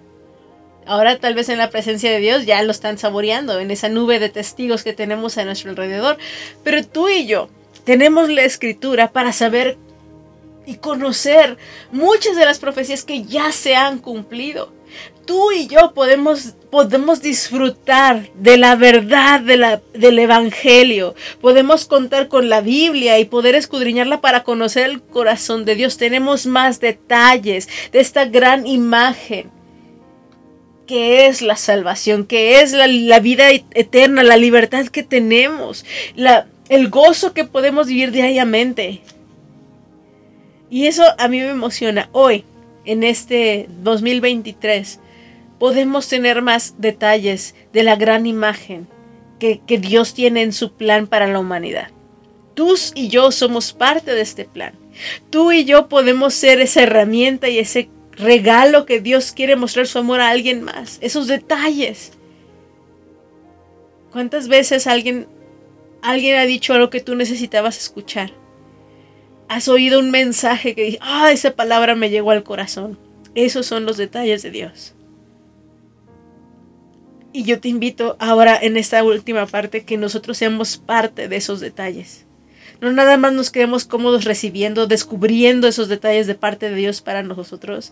Ahora 0.85 1.17
tal 1.19 1.33
vez 1.33 1.49
en 1.49 1.57
la 1.57 1.69
presencia 1.69 2.11
de 2.11 2.19
Dios 2.19 2.45
ya 2.45 2.61
lo 2.61 2.71
están 2.71 2.97
saboreando, 2.97 3.59
en 3.59 3.71
esa 3.71 3.89
nube 3.89 4.19
de 4.19 4.29
testigos 4.29 4.83
que 4.83 4.93
tenemos 4.93 5.37
a 5.37 5.45
nuestro 5.45 5.71
alrededor. 5.71 6.17
Pero 6.63 6.85
tú 6.85 7.09
y 7.09 7.25
yo 7.25 7.49
tenemos 7.85 8.29
la 8.29 8.43
escritura 8.43 9.11
para 9.11 9.31
saber 9.31 9.77
y 10.65 10.75
conocer 10.75 11.57
muchas 11.91 12.35
de 12.35 12.45
las 12.45 12.59
profecías 12.59 13.03
que 13.03 13.23
ya 13.23 13.51
se 13.51 13.75
han 13.75 13.99
cumplido 13.99 14.71
tú 15.25 15.51
y 15.51 15.67
yo 15.67 15.93
podemos, 15.93 16.53
podemos 16.73 17.21
disfrutar 17.21 18.31
de 18.33 18.57
la 18.57 18.75
verdad 18.75 19.39
de 19.39 19.57
la, 19.57 19.79
del 19.93 20.17
Evangelio. 20.17 21.13
Podemos 21.39 21.85
contar 21.85 22.29
con 22.29 22.49
la 22.49 22.61
Biblia 22.61 23.19
y 23.19 23.25
poder 23.25 23.53
escudriñarla 23.53 24.21
para 24.21 24.43
conocer 24.43 24.89
el 24.89 24.99
corazón 24.99 25.65
de 25.65 25.75
Dios. 25.75 25.97
Tenemos 25.97 26.47
más 26.47 26.79
detalles 26.79 27.69
de 27.91 27.99
esta 27.99 28.25
gran 28.25 28.65
imagen 28.65 29.51
que 30.87 31.27
es 31.27 31.43
la 31.43 31.57
salvación, 31.57 32.25
que 32.25 32.61
es 32.61 32.71
la, 32.71 32.87
la 32.87 33.19
vida 33.19 33.51
eterna, 33.51 34.23
la 34.23 34.37
libertad 34.37 34.87
que 34.87 35.03
tenemos, 35.03 35.85
la, 36.15 36.47
el 36.69 36.89
gozo 36.89 37.35
que 37.35 37.43
podemos 37.43 37.85
vivir 37.85 38.11
diariamente. 38.11 39.03
Y 40.71 40.87
eso 40.87 41.03
a 41.19 41.27
mí 41.27 41.37
me 41.37 41.49
emociona. 41.49 42.09
Hoy, 42.13 42.45
en 42.83 43.03
este 43.03 43.67
2023, 43.83 45.01
podemos 45.59 46.07
tener 46.07 46.41
más 46.41 46.75
detalles 46.77 47.55
de 47.71 47.83
la 47.83 47.95
gran 47.95 48.25
imagen 48.25 48.87
que, 49.39 49.59
Dios 49.77 50.13
tiene 50.13 50.41
en 50.41 50.53
su 50.53 50.73
plan 50.73 51.05
para 51.07 51.27
la 51.27 51.39
humanidad. 51.39 51.89
Tú 52.53 52.75
y 52.95 53.09
yo 53.09 53.31
somos 53.31 53.73
parte 53.73 54.13
de 54.13 54.21
este 54.21 54.45
plan. 54.45 54.73
Tú 55.29 55.51
y 55.51 55.65
yo 55.65 55.89
podemos 55.89 56.33
ser 56.33 56.61
esa 56.61 56.83
herramienta 56.83 57.49
y 57.49 57.59
ese 57.59 57.89
regalo 58.11 58.85
que 58.85 59.01
Dios 59.01 59.33
quiere 59.33 59.57
mostrar 59.57 59.87
su 59.87 59.99
amor 59.99 60.21
a 60.21 60.29
alguien 60.29 60.63
más. 60.63 60.97
Esos 61.01 61.27
detalles. 61.27 62.13
¿Cuántas 64.13 64.47
veces 64.47 64.87
alguien, 64.87 65.27
alguien 66.01 66.37
ha 66.37 66.45
dicho 66.45 66.73
algo 66.73 66.89
que 66.89 67.01
tú 67.01 67.15
necesitabas 67.15 67.77
escuchar? 67.77 68.31
has 69.53 69.67
oído 69.67 69.99
un 69.99 70.09
mensaje 70.09 70.73
que 70.73 70.83
dice, 70.83 70.99
ah, 71.01 71.31
esa 71.31 71.51
palabra 71.51 71.95
me 71.95 72.09
llegó 72.09 72.31
al 72.31 72.43
corazón. 72.43 72.97
Esos 73.35 73.67
son 73.67 73.85
los 73.85 73.97
detalles 73.97 74.41
de 74.41 74.49
Dios. 74.49 74.95
Y 77.33 77.43
yo 77.45 77.59
te 77.59 77.67
invito 77.67 78.15
ahora 78.19 78.57
en 78.61 78.77
esta 78.77 79.03
última 79.03 79.47
parte 79.47 79.83
que 79.83 79.97
nosotros 79.97 80.37
seamos 80.37 80.77
parte 80.77 81.27
de 81.27 81.35
esos 81.35 81.59
detalles. 81.59 82.25
No 82.79 82.91
nada 82.91 83.17
más 83.17 83.33
nos 83.33 83.49
quedemos 83.49 83.85
cómodos 83.85 84.23
recibiendo, 84.23 84.85
descubriendo 84.85 85.67
esos 85.67 85.87
detalles 85.87 86.27
de 86.27 86.35
parte 86.35 86.69
de 86.69 86.75
Dios 86.75 87.01
para 87.01 87.23
nosotros, 87.23 87.91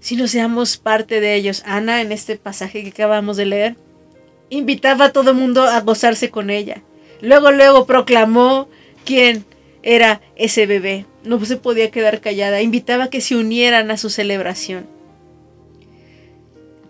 sino 0.00 0.26
seamos 0.26 0.78
parte 0.78 1.20
de 1.20 1.34
ellos. 1.34 1.62
Ana, 1.66 2.00
en 2.00 2.12
este 2.12 2.36
pasaje 2.36 2.82
que 2.82 2.88
acabamos 2.88 3.36
de 3.36 3.44
leer, 3.44 3.76
invitaba 4.48 5.06
a 5.06 5.12
todo 5.12 5.32
el 5.32 5.36
mundo 5.36 5.64
a 5.64 5.80
gozarse 5.80 6.30
con 6.30 6.48
ella. 6.48 6.82
Luego, 7.20 7.52
luego 7.52 7.84
proclamó 7.84 8.68
quién 9.04 9.44
era 9.82 10.22
ese 10.36 10.66
bebé. 10.66 11.04
No 11.24 11.44
se 11.44 11.56
podía 11.56 11.90
quedar 11.90 12.20
callada. 12.20 12.62
Invitaba 12.62 13.04
a 13.04 13.10
que 13.10 13.20
se 13.20 13.36
unieran 13.36 13.90
a 13.90 13.98
su 13.98 14.08
celebración. 14.08 14.86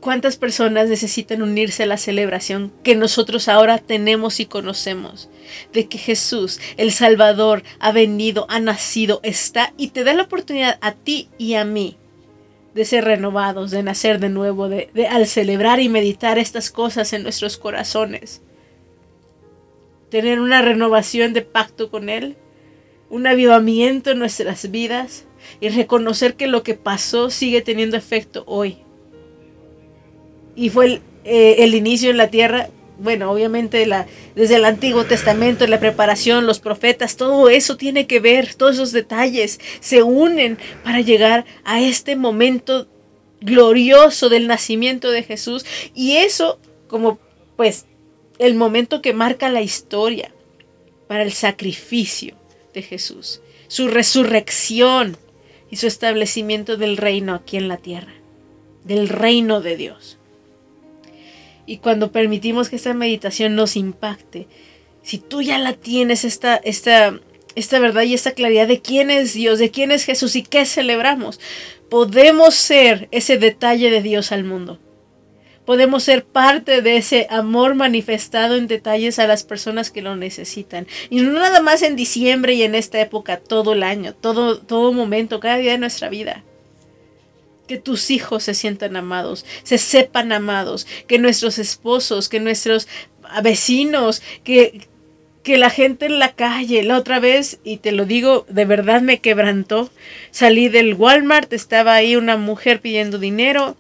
¿Cuántas 0.03 0.37
personas 0.37 0.89
necesitan 0.89 1.43
unirse 1.43 1.85
a 1.85 1.87
la 1.87 1.97
celebración 1.97 2.73
que 2.83 2.97
nosotros 2.97 3.47
ahora 3.47 3.79
tenemos 3.79 4.41
y 4.41 4.47
conocemos? 4.47 5.31
De 5.73 5.87
que 5.87 5.97
Jesús, 5.97 6.59
el 6.77 6.91
Salvador, 6.91 7.63
ha 7.79 7.93
venido, 7.93 8.45
ha 8.49 8.59
nacido, 8.59 9.21
está 9.23 9.73
y 9.77 9.91
te 9.91 10.03
da 10.03 10.13
la 10.13 10.25
oportunidad 10.25 10.77
a 10.81 10.91
ti 10.91 11.29
y 11.39 11.55
a 11.55 11.65
mí 11.65 11.99
de 12.75 12.85
ser 12.85 13.05
renovados, 13.05 13.71
de 13.71 13.85
nacer 13.85 14.19
de 14.19 14.29
nuevo, 14.29 14.69
de, 14.69 14.91
al 15.09 15.29
celebrar 15.29 15.79
y 15.79 15.89
meditar 15.89 16.37
estas 16.37 16.73
cosas 16.73 17.13
en 17.13 17.23
nuestros 17.23 17.57
corazones. 17.57 18.43
Tener 20.11 20.41
una 20.41 20.63
renovación 20.63 21.33
de 21.33 21.43
pacto 21.43 21.93
con 21.93 22.09
Él, 22.09 22.37
un 23.09 23.29
avivamiento 23.29 24.11
en 24.11 24.19
nuestras 24.19 24.69
vidas 24.69 25.27
y 25.61 25.69
reconocer 25.69 26.35
que 26.35 26.49
lo 26.49 26.65
que 26.65 26.75
pasó 26.75 27.31
sigue 27.31 27.63
teniendo 27.63 27.97
efecto 27.97 28.43
hoy. 28.49 28.82
Y 30.55 30.71
fue 30.71 30.87
el, 30.87 31.01
eh, 31.25 31.57
el 31.59 31.75
inicio 31.75 32.11
en 32.11 32.17
la 32.17 32.29
tierra, 32.29 32.69
bueno, 32.99 33.31
obviamente 33.31 33.87
la, 33.87 34.07
desde 34.35 34.57
el 34.57 34.65
Antiguo 34.65 35.05
Testamento, 35.05 35.67
la 35.67 35.81
preparación, 35.81 36.47
los 36.47 36.61
profetas, 36.61 37.17
todo 37.17 37.49
eso 37.49 37.77
tiene 37.77 38.07
que 38.07 38.21
ver, 38.21 38.55
todos 38.55 38.75
esos 38.75 38.93
detalles 38.93 39.61
se 39.81 40.03
unen 40.03 40.59
para 40.85 41.01
llegar 41.01 41.45
a 41.65 41.81
este 41.81 42.17
momento 42.17 42.87
glorioso 43.41 44.29
del 44.29 44.47
nacimiento 44.47 45.11
de 45.11 45.23
Jesús. 45.23 45.65
Y 45.95 46.17
eso 46.17 46.59
como 46.89 47.19
pues 47.57 47.87
el 48.39 48.55
momento 48.55 49.03
que 49.03 49.13
marca 49.15 49.49
la 49.49 49.63
historia 49.63 50.33
para 51.09 51.23
el 51.23 51.33
sacrificio 51.33 52.35
de 52.75 52.83
Jesús, 52.83 53.41
su 53.69 53.89
resurrección 53.89 55.17
y 55.71 55.77
su 55.77 55.87
establecimiento 55.87 56.77
del 56.77 56.97
reino 56.97 57.35
aquí 57.35 57.57
en 57.57 57.69
la 57.69 57.79
tierra, 57.79 58.13
del 58.85 59.09
reino 59.09 59.61
de 59.61 59.77
Dios. 59.77 60.19
Y 61.73 61.79
cuando 61.79 62.13
permitimos 62.13 62.69
que 62.69 62.77
esta 62.77 62.93
meditación 62.93 63.57
nos 63.57 63.77
impacte, 63.77 64.47
si 65.03 65.17
tú 65.17 65.41
ya 65.41 65.59
la 65.59 65.73
tienes, 65.73 66.23
esta, 66.23 66.57
esta, 66.57 67.19
esta 67.55 67.79
verdad 67.79 68.03
y 68.03 68.13
esta 68.13 68.33
claridad 68.33 68.69
de 68.69 68.83
quién 68.83 69.11
es 69.11 69.33
Dios, 69.33 69.59
de 69.59 69.71
quién 69.71 69.91
es 69.91 70.05
Jesús 70.05 70.37
y 70.37 70.43
qué 70.43 70.67
celebramos, 70.67 71.41
podemos 71.89 72.57
ser 72.57 73.09
ese 73.11 73.39
detalle 73.39 73.91
de 73.91 74.03
Dios 74.03 74.33
al 74.33 74.45
mundo. 74.45 74.81
Podemos 75.65 76.03
ser 76.03 76.27
parte 76.27 76.83
de 76.83 76.99
ese 76.99 77.27
amor 77.31 77.75
manifestado 77.75 78.57
en 78.57 78.67
detalles 78.67 79.19
a 79.19 79.27
las 79.27 79.43
personas 79.43 79.91
que 79.91 80.03
lo 80.03 80.15
necesitan. 80.15 80.87
Y 81.09 81.23
no 81.23 81.33
nada 81.33 81.63
más 81.63 81.81
en 81.81 81.97
diciembre 81.97 82.53
y 82.53 82.65
en 82.65 82.75
esta 82.75 83.01
época, 83.01 83.39
todo 83.39 83.73
el 83.73 83.83
año, 83.83 84.13
todo, 84.13 84.59
todo 84.59 84.93
momento, 84.93 85.41
cada 85.41 85.57
día 85.57 85.73
de 85.73 85.79
nuestra 85.79 86.11
vida 86.11 86.45
que 87.73 87.79
tus 87.79 88.11
hijos 88.11 88.43
se 88.43 88.53
sientan 88.53 88.97
amados, 88.97 89.47
se 89.63 89.79
sepan 89.79 90.31
amados, 90.31 90.87
que 91.07 91.19
nuestros 91.19 91.59
esposos, 91.59 92.29
que 92.29 92.39
nuestros 92.39 92.87
vecinos, 93.43 94.23
que, 94.45 94.89
que 95.43 95.57
la 95.57 95.71
gente 95.71 96.05
en 96.05 96.19
la 96.19 96.35
calle, 96.35 96.83
la 96.83 96.99
otra 96.99 97.19
vez, 97.19 97.61
y 97.65 97.79
te 97.79 97.93
lo 97.93 98.05
digo, 98.05 98.45
de 98.51 98.67
verdad 98.67 99.01
me 99.01 99.21
quebrantó, 99.21 99.91
salí 100.31 100.69
del 100.69 100.93
Walmart, 100.93 101.51
estaba 101.55 101.95
ahí 101.95 102.15
una 102.15 102.37
mujer 102.37 102.83
pidiendo 102.83 103.17
dinero 103.17 103.75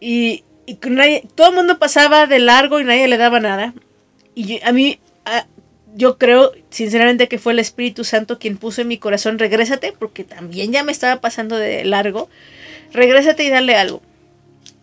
y, 0.00 0.42
y 0.64 0.78
nadie, 0.88 1.24
todo 1.34 1.50
el 1.50 1.56
mundo 1.56 1.78
pasaba 1.78 2.26
de 2.26 2.38
largo 2.38 2.80
y 2.80 2.84
nadie 2.84 3.08
le 3.08 3.18
daba 3.18 3.40
nada. 3.40 3.74
Y 4.34 4.58
a 4.64 4.72
mí, 4.72 5.00
a, 5.26 5.46
yo 5.94 6.16
creo 6.16 6.52
sinceramente 6.70 7.28
que 7.28 7.36
fue 7.36 7.52
el 7.52 7.58
Espíritu 7.58 8.04
Santo 8.04 8.38
quien 8.38 8.56
puso 8.56 8.80
en 8.80 8.88
mi 8.88 8.96
corazón, 8.96 9.38
regrésate, 9.38 9.92
porque 9.98 10.24
también 10.24 10.72
ya 10.72 10.82
me 10.82 10.92
estaba 10.92 11.20
pasando 11.20 11.58
de 11.58 11.84
largo 11.84 12.30
regrésate 12.92 13.44
y 13.44 13.50
dale 13.50 13.74
algo. 13.76 14.02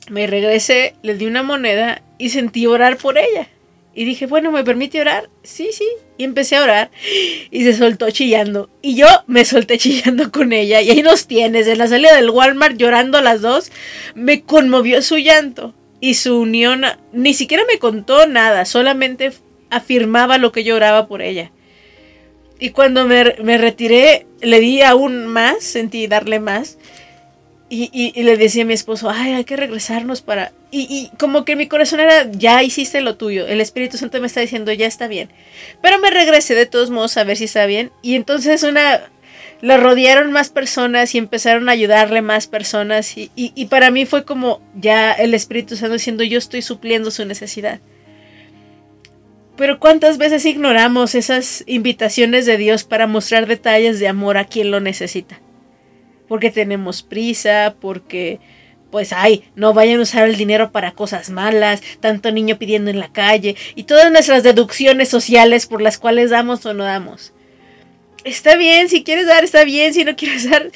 Me 0.09 0.27
regresé, 0.27 0.95
le 1.03 1.15
di 1.15 1.25
una 1.25 1.43
moneda 1.43 2.01
y 2.17 2.29
sentí 2.29 2.65
orar 2.65 2.97
por 2.97 3.17
ella. 3.17 3.47
Y 3.93 4.05
dije, 4.05 4.27
bueno, 4.27 4.51
¿me 4.51 4.63
permite 4.63 5.01
orar? 5.01 5.29
Sí, 5.43 5.69
sí. 5.73 5.87
Y 6.17 6.23
empecé 6.23 6.55
a 6.55 6.63
orar 6.63 6.91
y 7.51 7.63
se 7.63 7.73
soltó 7.73 8.09
chillando. 8.11 8.69
Y 8.81 8.95
yo 8.95 9.07
me 9.27 9.45
solté 9.45 9.77
chillando 9.77 10.31
con 10.31 10.53
ella. 10.53 10.81
Y 10.81 10.91
ahí 10.91 11.01
nos 11.01 11.27
tienes, 11.27 11.67
en 11.67 11.79
la 11.79 11.87
salida 11.87 12.15
del 12.15 12.29
Walmart 12.29 12.77
llorando 12.77 13.21
las 13.21 13.41
dos. 13.41 13.71
Me 14.15 14.43
conmovió 14.43 15.01
su 15.01 15.17
llanto 15.17 15.73
y 15.99 16.13
su 16.13 16.39
unión. 16.39 16.83
Ni 17.13 17.33
siquiera 17.33 17.63
me 17.71 17.79
contó 17.79 18.25
nada, 18.27 18.65
solamente 18.65 19.31
afirmaba 19.69 20.37
lo 20.37 20.51
que 20.51 20.63
yo 20.63 20.75
oraba 20.75 21.07
por 21.07 21.21
ella. 21.21 21.51
Y 22.59 22.71
cuando 22.71 23.05
me, 23.05 23.35
me 23.43 23.57
retiré, 23.57 24.27
le 24.41 24.59
di 24.59 24.81
aún 24.81 25.25
más, 25.25 25.63
sentí 25.63 26.07
darle 26.07 26.39
más. 26.39 26.77
Y, 27.71 27.91
y, 27.93 28.23
le 28.23 28.35
decía 28.35 28.63
a 28.63 28.65
mi 28.65 28.73
esposo, 28.73 29.11
ay, 29.11 29.33
hay 29.33 29.43
que 29.43 29.55
regresarnos 29.55 30.21
para... 30.21 30.51
Y, 30.71 30.87
y, 30.89 31.15
como 31.17 31.45
que 31.45 31.55
mi 31.55 31.67
corazón 31.67 31.99
era, 31.99 32.29
ya 32.31 32.63
hiciste 32.63 32.99
lo 33.01 33.15
tuyo, 33.15 33.45
el 33.45 33.61
Espíritu 33.61 33.97
Santo 33.97 34.19
me 34.19 34.25
está 34.25 34.41
diciendo, 34.41 34.73
ya 34.73 34.87
está 34.87 35.07
bien. 35.07 35.29
Pero 35.79 35.99
me 35.99 36.09
regresé 36.09 36.55
de 36.55 36.65
todos 36.65 36.89
modos 36.89 37.15
a 37.17 37.23
ver 37.23 37.37
si 37.37 37.43
está 37.43 37.67
bien. 37.67 37.91
Y 38.01 38.15
entonces 38.15 38.63
una... 38.63 39.01
La 39.61 39.75
rodearon 39.75 40.31
más 40.31 40.49
personas 40.49 41.13
y 41.13 41.17
empezaron 41.17 41.67
a 41.67 41.73
ayudarle 41.73 42.21
más 42.21 42.47
personas. 42.47 43.13
Y 43.15 43.65
para 43.65 43.91
mí 43.91 44.05
fue 44.05 44.23
como 44.23 44.61
ya 44.73 45.11
el 45.11 45.33
Espíritu 45.33 45.75
Santo 45.75 45.93
diciendo, 45.93 46.23
yo 46.23 46.37
estoy 46.37 46.61
supliendo 46.61 47.11
su 47.11 47.25
necesidad. 47.25 47.81
Pero 49.57 49.77
cuántas 49.77 50.17
veces 50.17 50.45
ignoramos 50.45 51.13
esas 51.13 51.65
invitaciones 51.67 52.45
de 52.45 52.55
Dios 52.55 52.85
para 52.85 53.05
mostrar 53.05 53.47
detalles 53.47 53.99
de 53.99 54.07
amor 54.07 54.37
a 54.37 54.45
quien 54.45 54.71
lo 54.71 54.79
necesita 54.79 55.41
porque 56.29 56.51
tenemos 56.51 57.03
prisa, 57.03 57.75
porque 57.81 58.39
pues 58.91 59.11
ay, 59.13 59.43
no 59.55 59.73
vayan 59.73 59.99
a 59.99 60.03
usar 60.03 60.27
el 60.27 60.37
dinero 60.37 60.71
para 60.71 60.93
cosas 60.93 61.29
malas, 61.29 61.81
tanto 61.99 62.31
niño 62.31 62.57
pidiendo 62.57 62.89
en 62.89 62.99
la 62.99 63.11
calle 63.11 63.55
y 63.75 63.83
todas 63.83 64.11
nuestras 64.11 64.41
deducciones 64.43 65.09
sociales 65.09 65.67
por 65.67 65.81
las 65.81 65.97
cuales 65.97 66.29
damos 66.29 66.65
o 66.65 66.73
no 66.73 66.85
damos. 66.85 67.33
Está 68.23 68.55
bien, 68.55 68.89
si 68.89 69.03
quieres 69.03 69.27
dar, 69.27 69.43
está 69.43 69.63
bien, 69.63 69.93
si 69.93 70.05
no 70.05 70.15
quieres 70.15 70.49
dar. 70.49 70.71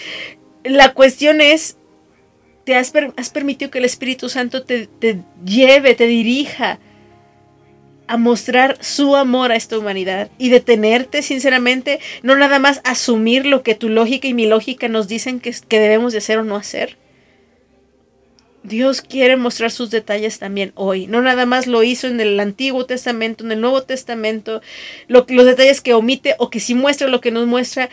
La 0.63 0.93
cuestión 0.93 1.39
es, 1.41 1.77
te 2.65 2.75
has, 2.75 2.93
has 3.15 3.29
permitido 3.29 3.71
que 3.71 3.79
el 3.79 3.85
Espíritu 3.85 4.29
Santo 4.29 4.63
te 4.63 4.89
lleve, 5.45 5.95
te 5.95 6.07
dirija 6.07 6.79
a 8.13 8.17
mostrar 8.17 8.77
su 8.79 9.15
amor 9.15 9.51
a 9.51 9.55
esta 9.55 9.75
humanidad 9.75 10.29
y 10.37 10.49
detenerte 10.49 11.23
sinceramente, 11.23 11.99
no 12.21 12.35
nada 12.35 12.59
más 12.59 12.79
asumir 12.83 13.47
lo 13.47 13.63
que 13.63 13.73
tu 13.73 13.89
lógica 13.89 14.27
y 14.27 14.35
mi 14.35 14.45
lógica 14.45 14.87
nos 14.87 15.07
dicen 15.07 15.39
que, 15.39 15.51
que 15.67 15.79
debemos 15.79 16.11
de 16.11 16.19
hacer 16.19 16.37
o 16.37 16.43
no 16.43 16.55
hacer. 16.55 16.95
Dios 18.61 19.01
quiere 19.01 19.35
mostrar 19.35 19.71
sus 19.71 19.89
detalles 19.89 20.37
también 20.37 20.73
hoy. 20.75 21.07
No 21.07 21.23
nada 21.23 21.47
más 21.47 21.65
lo 21.65 21.81
hizo 21.81 22.05
en 22.05 22.21
el 22.21 22.39
Antiguo 22.39 22.85
Testamento, 22.85 23.43
en 23.43 23.51
el 23.51 23.61
Nuevo 23.61 23.81
Testamento, 23.81 24.61
lo, 25.07 25.25
los 25.27 25.47
detalles 25.47 25.81
que 25.81 25.95
omite 25.95 26.35
o 26.37 26.51
que 26.51 26.59
sí 26.59 26.75
muestra 26.75 27.07
lo 27.07 27.19
que 27.19 27.31
nos 27.31 27.47
muestra, 27.47 27.89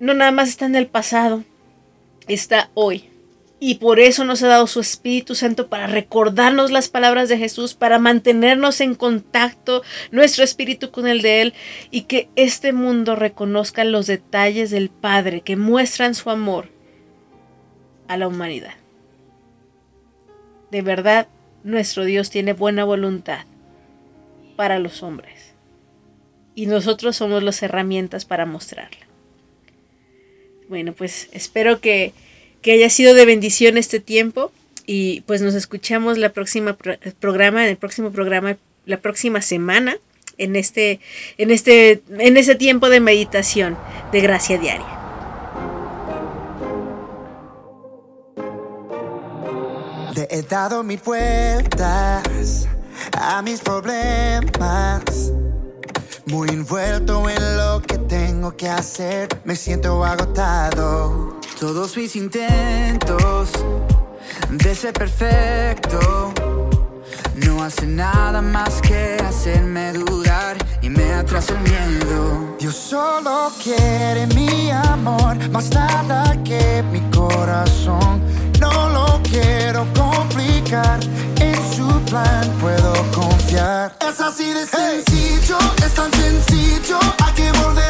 no 0.00 0.12
nada 0.12 0.32
más 0.32 0.48
está 0.48 0.66
en 0.66 0.74
el 0.74 0.88
pasado, 0.88 1.44
está 2.26 2.72
hoy. 2.74 3.07
Y 3.60 3.76
por 3.76 3.98
eso 3.98 4.24
nos 4.24 4.42
ha 4.42 4.48
dado 4.48 4.68
su 4.68 4.80
Espíritu 4.80 5.34
Santo 5.34 5.68
para 5.68 5.88
recordarnos 5.88 6.70
las 6.70 6.88
palabras 6.88 7.28
de 7.28 7.38
Jesús, 7.38 7.74
para 7.74 7.98
mantenernos 7.98 8.80
en 8.80 8.94
contacto 8.94 9.82
nuestro 10.12 10.44
espíritu 10.44 10.92
con 10.92 11.08
el 11.08 11.22
de 11.22 11.42
Él 11.42 11.54
y 11.90 12.02
que 12.02 12.28
este 12.36 12.72
mundo 12.72 13.16
reconozca 13.16 13.82
los 13.82 14.06
detalles 14.06 14.70
del 14.70 14.90
Padre 14.90 15.40
que 15.40 15.56
muestran 15.56 16.14
su 16.14 16.30
amor 16.30 16.70
a 18.06 18.16
la 18.16 18.28
humanidad. 18.28 18.74
De 20.70 20.82
verdad, 20.82 21.26
nuestro 21.64 22.04
Dios 22.04 22.30
tiene 22.30 22.52
buena 22.52 22.84
voluntad 22.84 23.44
para 24.54 24.78
los 24.78 25.02
hombres 25.02 25.54
y 26.54 26.66
nosotros 26.66 27.16
somos 27.16 27.42
las 27.42 27.62
herramientas 27.62 28.24
para 28.24 28.46
mostrarla. 28.46 29.06
Bueno, 30.68 30.92
pues 30.92 31.28
espero 31.32 31.80
que 31.80 32.12
que 32.62 32.72
haya 32.72 32.90
sido 32.90 33.14
de 33.14 33.24
bendición 33.24 33.76
este 33.78 34.00
tiempo 34.00 34.52
y 34.86 35.22
pues 35.22 35.42
nos 35.42 35.54
escuchamos 35.54 36.18
la 36.18 36.30
próxima 36.30 36.74
pro 36.74 36.94
programa, 37.20 37.62
en 37.64 37.70
el 37.70 37.76
próximo 37.76 38.10
programa, 38.10 38.56
la 38.86 39.00
próxima 39.00 39.42
semana. 39.42 39.96
en 40.38 40.56
este, 40.56 41.00
en 41.36 41.50
este, 41.50 42.02
en 42.18 42.36
ese 42.36 42.54
tiempo 42.54 42.88
de 42.88 43.00
meditación 43.00 43.76
de 44.12 44.20
gracia 44.20 44.56
diaria. 44.56 44.86
He 50.30 50.42
dado 50.42 50.82
mil 50.82 51.00
vueltas 51.04 52.68
a 53.12 53.40
mis 53.42 53.60
problemas. 53.60 55.32
Muy 56.30 56.48
envuelto 56.50 57.28
en 57.30 57.56
lo 57.56 57.80
que 57.80 57.96
tengo 57.96 58.54
que 58.54 58.68
hacer, 58.68 59.28
me 59.44 59.56
siento 59.56 60.04
agotado. 60.04 61.38
Todos 61.58 61.96
mis 61.96 62.16
intentos 62.16 63.50
de 64.50 64.74
ser 64.74 64.92
perfecto 64.92 66.34
no 67.46 67.62
hacen 67.62 67.96
nada 67.96 68.42
más 68.42 68.82
que 68.82 69.16
hacerme 69.26 69.94
dudar 69.94 70.58
y 70.82 70.90
me 70.90 71.14
atrasa 71.14 71.54
el 71.54 71.60
miedo. 71.60 72.56
Dios 72.60 72.76
solo 72.76 73.50
quiere 73.62 74.26
mi 74.34 74.70
amor, 74.70 75.36
más 75.50 75.70
nada 75.70 76.36
que 76.44 76.84
mi 76.92 77.00
corazón. 77.10 78.20
No 78.60 78.88
lo 78.90 79.07
quiero 79.30 79.86
complicar, 79.94 81.00
en 81.40 81.54
su 81.74 81.86
plan 82.04 82.48
puedo 82.60 82.92
confiar. 83.12 83.92
Es 84.00 84.20
así 84.20 84.52
de 84.52 84.66
sencillo, 84.66 85.58
es 85.84 85.94
tan 85.94 86.10
sencillo. 86.12 86.98
Hay 87.24 87.34
que 87.34 87.52
volver 87.52 87.87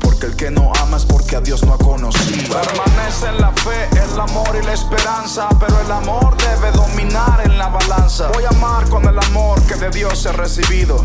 Porque 0.00 0.26
el 0.26 0.36
que 0.36 0.50
no 0.50 0.72
ama 0.80 0.96
es 0.96 1.04
porque 1.04 1.36
a 1.36 1.40
Dios 1.40 1.64
no 1.64 1.74
ha 1.74 1.78
conocido. 1.78 2.60
Permanece 2.60 3.28
en 3.28 3.40
la 3.40 3.52
fe, 3.52 3.88
el 3.92 4.18
amor 4.18 4.58
y 4.60 4.66
la 4.66 4.72
esperanza. 4.72 5.48
Pero 5.60 5.80
el 5.80 5.92
amor 5.92 6.36
debe 6.38 6.72
dominar 6.72 7.40
en 7.44 7.56
la 7.56 7.68
balanza. 7.68 8.28
Voy 8.34 8.44
a 8.44 8.48
amar 8.48 8.88
con 8.88 9.06
el 9.06 9.16
amor 9.16 9.62
que 9.62 9.76
de 9.76 9.90
Dios 9.90 10.26
he 10.26 10.32
recibido. 10.32 11.04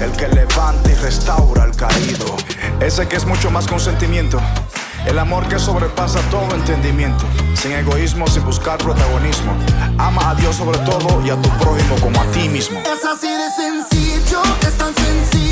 El 0.00 0.12
que 0.12 0.28
levanta 0.28 0.90
y 0.90 0.94
restaura 0.94 1.64
al 1.64 1.76
caído. 1.76 2.36
Ese 2.80 3.06
que 3.06 3.16
es 3.16 3.26
mucho 3.26 3.50
más 3.50 3.66
que 3.66 3.74
un 3.74 3.80
sentimiento. 3.80 4.40
El 5.04 5.18
amor 5.18 5.46
que 5.48 5.58
sobrepasa 5.58 6.20
todo 6.30 6.54
entendimiento, 6.54 7.24
sin 7.54 7.72
egoísmo, 7.72 8.26
sin 8.28 8.44
buscar 8.44 8.78
protagonismo. 8.78 9.52
Ama 9.98 10.30
a 10.30 10.34
Dios 10.36 10.56
sobre 10.56 10.78
todo 10.78 11.22
y 11.24 11.30
a 11.30 11.36
tu 11.36 11.50
prójimo 11.50 11.96
como 12.00 12.20
a 12.20 12.24
ti 12.32 12.48
mismo. 12.48 12.80
Es 12.80 13.04
así 13.04 13.28
de 13.28 13.50
sencillo, 13.50 14.42
es 14.66 14.78
tan 14.78 14.94
sencillo 14.94 15.47